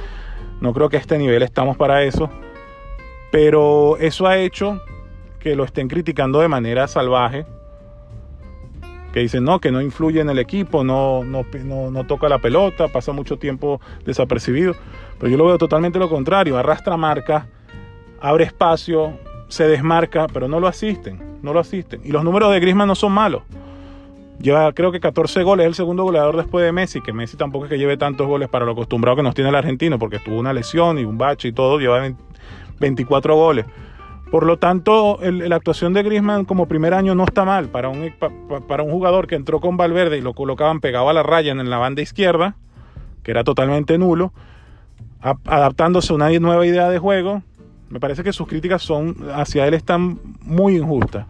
No 0.61 0.73
creo 0.73 0.89
que 0.89 0.97
a 0.97 1.01
este 1.01 1.19
nivel 1.19 1.43
estamos 1.43 1.77
para 1.77 2.03
eso. 2.03 2.31
Pero 3.31 3.97
eso 3.99 4.27
ha 4.27 4.39
hecho 4.39 4.81
que 5.39 5.57
lo 5.57 5.65
estén 5.65 5.89
criticando 5.89 6.41
de 6.41 6.49
manera 6.49 6.87
salvaje 6.89 7.47
que 9.13 9.21
dicen 9.21 9.45
no, 9.45 9.61
que 9.61 9.73
no 9.73 9.81
influye 9.81 10.21
en 10.21 10.31
el 10.31 10.39
equipo, 10.39 10.85
no, 10.85 11.25
no, 11.25 11.45
no, 11.91 12.07
toca 12.07 12.29
la 12.29 12.39
pelota, 12.39 12.89
pasa 12.89 13.13
mucho 13.13 13.39
tiempo 13.39 13.81
desapercibido. 14.05 14.75
Pero 15.19 15.31
yo 15.31 15.37
lo 15.37 15.47
veo 15.47 15.59
totalmente 15.59 15.99
lo 15.99 16.09
contrario, 16.09 16.57
arrastra 16.57 16.97
marca, 16.97 17.49
abre 18.21 18.45
espacio, 18.45 19.19
se 19.49 19.67
desmarca, 19.67 20.27
pero 20.33 20.49
no 20.49 20.61
lo 20.61 20.69
asisten, 20.69 21.39
no 21.43 21.53
lo 21.53 21.61
asisten. 21.61 22.01
Y 22.05 22.13
los 22.13 22.25
números 22.25 22.53
de 22.53 22.61
Griezmann 22.61 22.89
no 22.89 22.95
son 22.95 23.13
malos. 23.13 23.43
Lleva 24.41 24.73
creo 24.73 24.91
que 24.91 25.01
14 25.01 25.43
goles, 25.43 25.65
es 25.65 25.69
el 25.69 25.75
segundo 25.75 26.03
goleador 26.03 26.37
después 26.37 26.65
de 26.65 26.73
Messi, 26.73 27.03
que 27.03 27.13
Messi 27.13 27.37
tampoco 27.37 27.67
es 27.67 27.71
que 27.71 27.79
lleve 27.79 27.99
tantos 27.99 28.27
goles 28.27 28.49
para 28.49 28.65
lo 28.65 28.73
acostumbrado 28.73 29.17
que 29.17 29.23
nos 29.23 29.35
tiene 29.35 29.51
el 29.51 29.57
argentino, 29.57 29.99
porque 29.99 30.19
tuvo 30.19 30.39
una 30.39 30.55
lesión 30.55 30.99
y 30.99 31.05
un 31.05 31.19
bache 31.19 31.49
y 31.49 31.53
todo, 31.53 31.79
lleva 31.79 32.03
24 32.79 33.37
goles. 33.37 33.67
Por 34.31 34.47
lo 34.47 34.59
tanto, 34.59 35.19
la 35.21 35.57
actuación 35.57 35.93
de 35.93 36.03
Griezmann 36.05 36.45
como 36.47 36.69
primer 36.69 36.95
año 36.95 37.15
no 37.15 37.25
está 37.25 37.45
mal 37.45 37.69
para 37.69 37.89
un, 37.89 38.15
para 38.67 38.83
un 38.83 38.91
jugador 38.93 39.27
que 39.27 39.35
entró 39.35 39.61
con 39.61 39.77
Valverde 39.77 40.19
y 40.19 40.21
lo 40.23 40.35
colocaban 40.35 40.81
pegado 40.81 41.11
a 41.11 41.13
la 41.13 41.23
raya 41.23 41.53
en 41.53 41.69
la 41.69 41.79
banda 41.79 42.01
izquierda, 42.01 42.55
que 43.23 43.33
era 43.33 43.45
totalmente 43.45 43.99
nulo, 43.99 44.33
adaptándose 45.21 46.13
a 46.13 46.17
una 46.17 46.31
nueva 46.31 46.65
idea 46.65 46.89
de 46.89 46.99
juego. 46.99 47.43
Me 47.91 48.01
parece 48.01 48.23
que 48.23 48.33
sus 48.33 48.47
críticas 48.47 48.83
son 48.83 49.17
hacia 49.35 49.67
él 49.67 49.75
están 49.75 50.21
muy 50.43 50.77
injustas. 50.77 51.27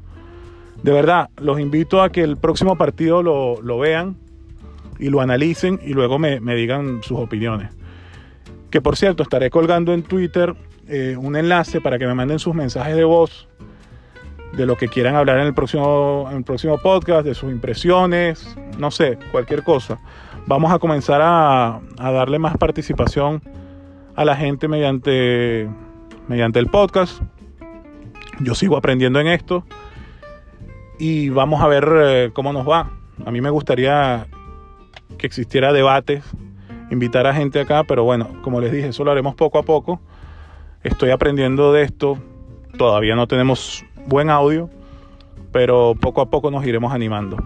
De 0.82 0.92
verdad, 0.92 1.30
los 1.36 1.60
invito 1.60 2.02
a 2.02 2.10
que 2.10 2.22
el 2.22 2.36
próximo 2.36 2.76
partido 2.76 3.22
lo, 3.22 3.78
vean 3.78 4.16
y 4.98 5.10
lo 5.10 5.20
analicen 5.20 5.80
y 5.84 5.92
luego 5.92 6.18
me, 6.18 6.40
me 6.40 6.54
digan 6.54 7.02
sus 7.02 7.18
opiniones. 7.18 7.70
Que 8.70 8.80
por 8.80 8.96
cierto, 8.96 9.22
estaré 9.22 9.50
colgando 9.50 9.92
en 9.92 10.02
Twitter 10.02 10.54
eh, 10.88 11.16
un 11.16 11.36
enlace 11.36 11.80
para 11.80 11.98
que 11.98 12.06
me 12.06 12.14
manden 12.14 12.38
sus 12.38 12.54
mensajes 12.54 12.96
de 12.96 13.04
voz 13.04 13.46
de 14.52 14.66
lo 14.66 14.76
que 14.76 14.88
quieran 14.88 15.14
hablar 15.14 15.38
en 15.38 15.46
el 15.46 15.54
próximo, 15.54 16.26
en 16.30 16.38
el 16.38 16.44
próximo 16.44 16.78
podcast, 16.78 17.24
de 17.24 17.34
sus 17.34 17.50
impresiones, 17.50 18.56
no 18.78 18.90
sé, 18.90 19.18
cualquier 19.30 19.62
cosa. 19.62 20.00
Vamos 20.46 20.72
a 20.72 20.78
comenzar 20.78 21.20
a, 21.22 21.80
darle 21.96 22.38
más 22.38 22.56
participación 22.56 23.42
a 24.16 24.24
la 24.24 24.34
gente 24.34 24.66
mediante, 24.66 25.68
mediante 26.26 26.58
el 26.58 26.66
podcast. 26.66 27.22
Yo 28.40 28.54
sigo 28.54 28.76
aprendiendo 28.76 29.20
en 29.20 29.28
esto 29.28 29.64
y 31.00 31.30
vamos 31.30 31.62
a 31.62 31.66
ver 31.66 31.88
eh, 31.96 32.30
cómo 32.34 32.52
nos 32.52 32.68
va. 32.68 32.90
A 33.24 33.30
mí 33.30 33.40
me 33.40 33.48
gustaría 33.50 34.26
que 35.18 35.26
existiera 35.26 35.72
debates 35.72 36.22
invitar 36.90 37.26
a 37.26 37.32
gente 37.32 37.58
acá, 37.58 37.84
pero 37.84 38.04
bueno, 38.04 38.28
como 38.42 38.60
les 38.60 38.70
dije, 38.70 38.88
eso 38.88 39.02
lo 39.02 39.10
haremos 39.10 39.34
poco 39.34 39.58
a 39.58 39.62
poco. 39.62 40.00
Estoy 40.84 41.10
aprendiendo 41.10 41.72
de 41.72 41.82
esto, 41.82 42.18
todavía 42.76 43.16
no 43.16 43.26
tenemos 43.26 43.84
buen 44.06 44.28
audio, 44.28 44.68
pero 45.52 45.94
poco 45.98 46.20
a 46.20 46.28
poco 46.28 46.50
nos 46.50 46.66
iremos 46.66 46.92
animando. 46.92 47.36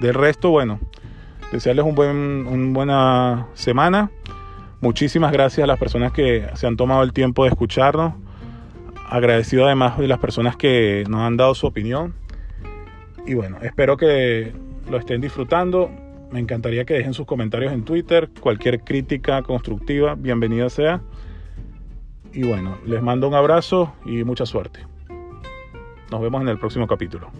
Del 0.00 0.14
resto, 0.14 0.50
bueno, 0.50 0.80
desearles 1.52 1.84
un 1.84 1.94
buen, 1.94 2.46
una 2.46 2.72
buena 2.72 3.46
semana. 3.54 4.10
Muchísimas 4.80 5.32
gracias 5.32 5.64
a 5.64 5.66
las 5.66 5.78
personas 5.78 6.12
que 6.12 6.48
se 6.54 6.66
han 6.66 6.76
tomado 6.76 7.02
el 7.02 7.12
tiempo 7.12 7.44
de 7.44 7.50
escucharnos. 7.50 8.14
Agradecido 9.10 9.64
además 9.64 9.98
de 9.98 10.06
las 10.06 10.18
personas 10.18 10.56
que 10.56 11.04
nos 11.08 11.20
han 11.20 11.36
dado 11.36 11.54
su 11.54 11.66
opinión. 11.66 12.14
Y 13.26 13.34
bueno, 13.34 13.58
espero 13.62 13.96
que 13.96 14.52
lo 14.90 14.98
estén 14.98 15.20
disfrutando. 15.20 15.90
Me 16.30 16.40
encantaría 16.40 16.84
que 16.84 16.94
dejen 16.94 17.14
sus 17.14 17.26
comentarios 17.26 17.72
en 17.72 17.84
Twitter. 17.84 18.28
Cualquier 18.40 18.80
crítica 18.80 19.42
constructiva, 19.42 20.14
bienvenida 20.14 20.68
sea. 20.68 21.00
Y 22.32 22.46
bueno, 22.46 22.76
les 22.84 23.02
mando 23.02 23.28
un 23.28 23.34
abrazo 23.34 23.94
y 24.04 24.24
mucha 24.24 24.44
suerte. 24.44 24.80
Nos 26.10 26.20
vemos 26.20 26.42
en 26.42 26.48
el 26.48 26.58
próximo 26.58 26.86
capítulo. 26.86 27.30